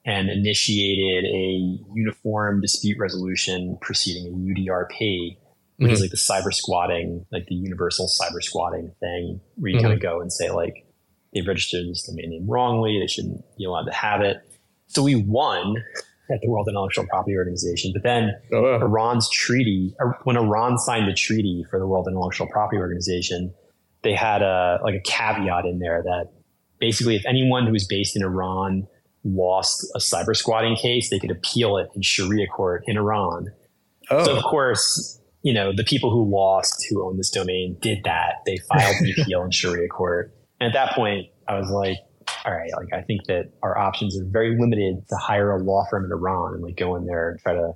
[0.04, 5.36] and initiated a uniform dispute resolution proceeding, a UDRP,
[5.76, 5.90] which mm-hmm.
[5.92, 9.86] is like the cyber squatting, like the universal cyber squatting thing, where you mm-hmm.
[9.86, 10.86] kind of go and say like
[11.34, 14.38] they registered this domain name wrongly, they shouldn't be allowed to have it.
[14.88, 15.76] So we won
[16.30, 21.14] at the World Intellectual Property Organization, but then oh, Iran's treaty, when Iran signed the
[21.14, 23.54] treaty for the World Intellectual Property Organization,
[24.02, 26.30] they had a like a caveat in there that
[26.78, 28.86] basically if anyone who was based in Iran
[29.24, 33.48] lost a cyber squatting case, they could appeal it in Sharia court in Iran.
[34.10, 34.24] Oh.
[34.24, 38.36] So of course, you know, the people who lost, who owned this domain, did that.
[38.46, 40.34] They filed the appeal in Sharia court.
[40.60, 41.98] And at that point, I was like,
[42.44, 45.84] all right, like I think that our options are very limited to hire a law
[45.90, 47.72] firm in Iran and like go in there and try to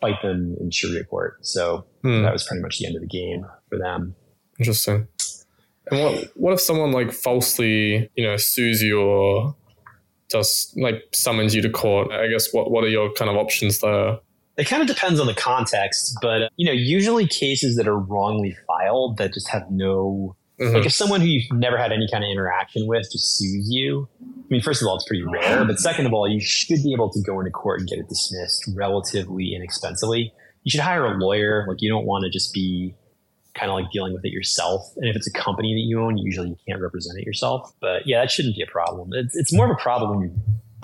[0.00, 1.44] fight them in Sharia court.
[1.46, 2.22] So hmm.
[2.22, 4.14] that was pretty much the end of the game for them.
[4.58, 5.06] Interesting.
[5.90, 9.56] And what what if someone like falsely, you know, sues you or
[10.30, 12.10] just like summons you to court?
[12.12, 14.18] I guess what what are your kind of options there?
[14.56, 18.56] It kind of depends on the context, but you know, usually cases that are wrongly
[18.66, 20.74] filed that just have no mm-hmm.
[20.74, 24.08] like if someone who you've never had any kind of interaction with just sues you.
[24.22, 26.92] I mean, first of all, it's pretty rare, but second of all, you should be
[26.92, 30.32] able to go into court and get it dismissed relatively inexpensively.
[30.64, 31.64] You should hire a lawyer.
[31.68, 32.94] Like you don't want to just be
[33.54, 34.82] kind of like dealing with it yourself.
[34.96, 37.72] And if it's a company that you own, usually you can't represent it yourself.
[37.80, 39.10] But yeah, that shouldn't be a problem.
[39.12, 40.36] It's, it's more of a problem when you're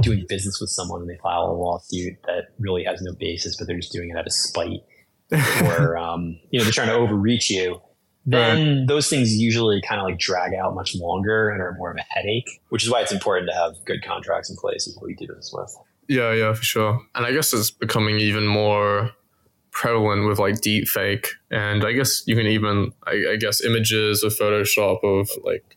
[0.02, 3.66] doing business with someone and they file a lawsuit that really has no basis, but
[3.66, 4.82] they're just doing it out of spite,
[5.62, 7.80] or um, you know they're trying to overreach you,
[8.26, 8.88] then right.
[8.88, 12.04] those things usually kind of like drag out much longer and are more of a
[12.08, 12.60] headache.
[12.70, 15.26] Which is why it's important to have good contracts in place, is what we do
[15.26, 15.74] this with.
[16.08, 17.00] Yeah, yeah, for sure.
[17.14, 19.12] And I guess it's becoming even more
[19.76, 24.24] prevalent with like deep fake and i guess you can even I, I, guess images
[24.24, 25.76] of photoshop of like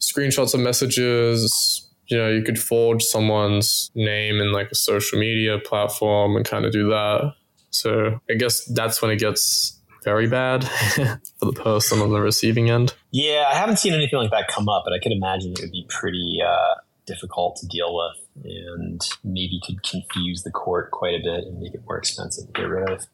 [0.00, 5.58] screenshots of messages you know you could forge someone's name in like a social media
[5.58, 7.34] platform and kind of do that
[7.68, 9.75] so i guess that's when it gets
[10.06, 12.94] very bad for the person on the receiving end.
[13.10, 15.72] Yeah i haven't seen anything like that come up but i could imagine it would
[15.72, 16.74] be pretty uh,
[17.06, 21.74] difficult to deal with and maybe could confuse the court quite a bit and make
[21.74, 23.06] it more expensive to get rid of.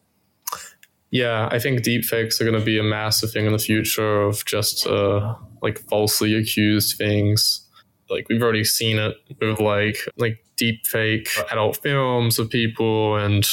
[1.10, 4.44] Yeah, I think deepfakes are going to be a massive thing in the future of
[4.46, 7.68] just uh, like falsely accused things.
[8.08, 13.46] Like we've already seen it with like like deepfake adult films of people and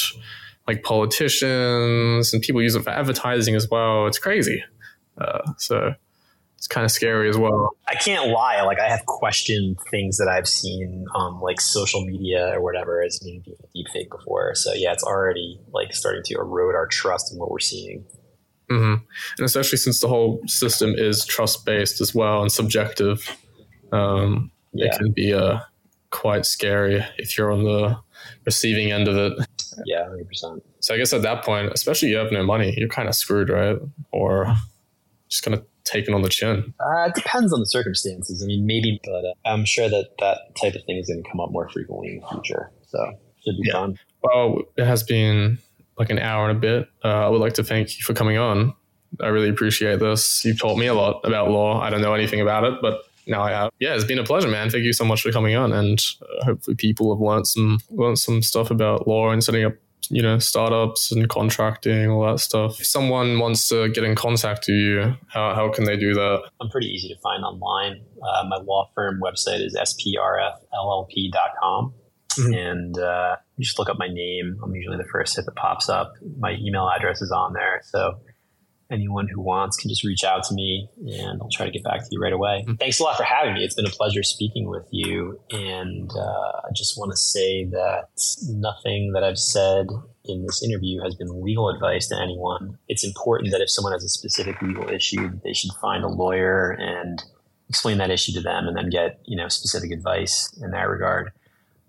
[0.70, 4.06] like politicians and people use it for advertising as well.
[4.06, 4.64] It's crazy.
[5.18, 5.96] Uh, so
[6.58, 7.72] it's kind of scary as well.
[7.88, 8.62] I can't lie.
[8.62, 13.18] Like I have questioned things that I've seen on like social media or whatever as
[13.18, 13.44] being
[13.74, 14.54] deep fake before.
[14.54, 18.06] So yeah, it's already like starting to erode our trust in what we're seeing.
[18.70, 19.04] Mm-hmm.
[19.40, 23.36] And especially since the whole system is trust based as well and subjective,
[23.92, 24.86] um, yeah.
[24.86, 25.62] it can be uh,
[26.12, 27.98] quite scary if you're on the
[28.46, 29.34] receiving end of it.
[29.86, 30.64] Yeah, hundred percent.
[30.80, 33.50] So I guess at that point, especially you have no money, you're kind of screwed,
[33.50, 33.78] right?
[34.12, 34.56] Or
[35.30, 36.74] just kind of taken on the chin?
[36.80, 38.44] Uh, it depends on the circumstances.
[38.44, 41.30] I mean, maybe, but uh, I'm sure that that type of thing is going to
[41.30, 42.72] come up more frequently in the future.
[42.88, 43.14] So
[43.44, 43.74] should be yeah.
[43.74, 44.00] fun.
[44.24, 45.60] Well, it has been
[45.98, 46.90] like an hour and a bit.
[47.04, 48.74] Uh, I would like to thank you for coming on.
[49.22, 50.46] I really appreciate this.
[50.46, 51.82] You've taught me a lot about law.
[51.82, 53.72] I don't know anything about it, but now I have.
[53.80, 54.70] Yeah, it's been a pleasure, man.
[54.70, 58.20] Thank you so much for coming on, and uh, hopefully people have learned some learned
[58.20, 59.74] some stuff about law and setting up
[60.10, 62.80] you know, startups and contracting, all that stuff.
[62.80, 66.50] If someone wants to get in contact with you, how, how can they do that?
[66.60, 68.02] I'm pretty easy to find online.
[68.22, 70.24] Uh, my law firm website is sprfllp.com.
[72.32, 72.54] Mm-hmm.
[72.54, 74.60] And uh, you just look up my name.
[74.64, 76.14] I'm usually the first hit that pops up.
[76.38, 77.82] My email address is on there.
[77.84, 78.20] So
[78.92, 82.00] anyone who wants can just reach out to me and I'll try to get back
[82.00, 82.64] to you right away.
[82.64, 82.76] Mm-hmm.
[82.76, 83.64] Thanks a lot for having me.
[83.64, 85.40] It's been a pleasure speaking with you.
[85.52, 88.08] And uh, I just want to say that
[88.48, 89.88] nothing that I've said
[90.26, 92.78] in this interview has been legal advice to anyone.
[92.88, 96.72] It's important that if someone has a specific legal issue, they should find a lawyer
[96.72, 97.24] and
[97.70, 101.32] explain that issue to them and then get, you know, specific advice in that regard.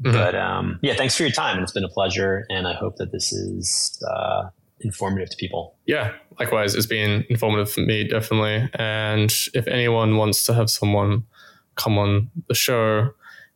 [0.03, 0.17] Mm-hmm.
[0.17, 1.57] But um, yeah, thanks for your time.
[1.57, 2.45] And it's been a pleasure.
[2.51, 5.76] And I hope that this is uh, informative to people.
[5.87, 8.68] Yeah, likewise, it's been informative for me, definitely.
[8.74, 11.24] And if anyone wants to have someone
[11.76, 13.11] come on the show,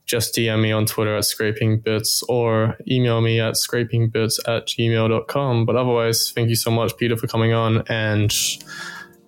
[0.07, 5.66] just DM me on Twitter at scrapingbits or email me at scrapingbits at gmail.com.
[5.66, 7.85] But otherwise, thank you so much, Peter, for coming on.
[7.89, 8.35] And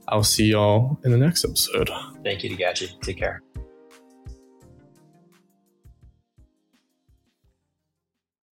[0.09, 1.91] I'll see y'all in the next episode.
[2.23, 3.01] Thank you, DeGatchi.
[3.01, 3.43] Take care.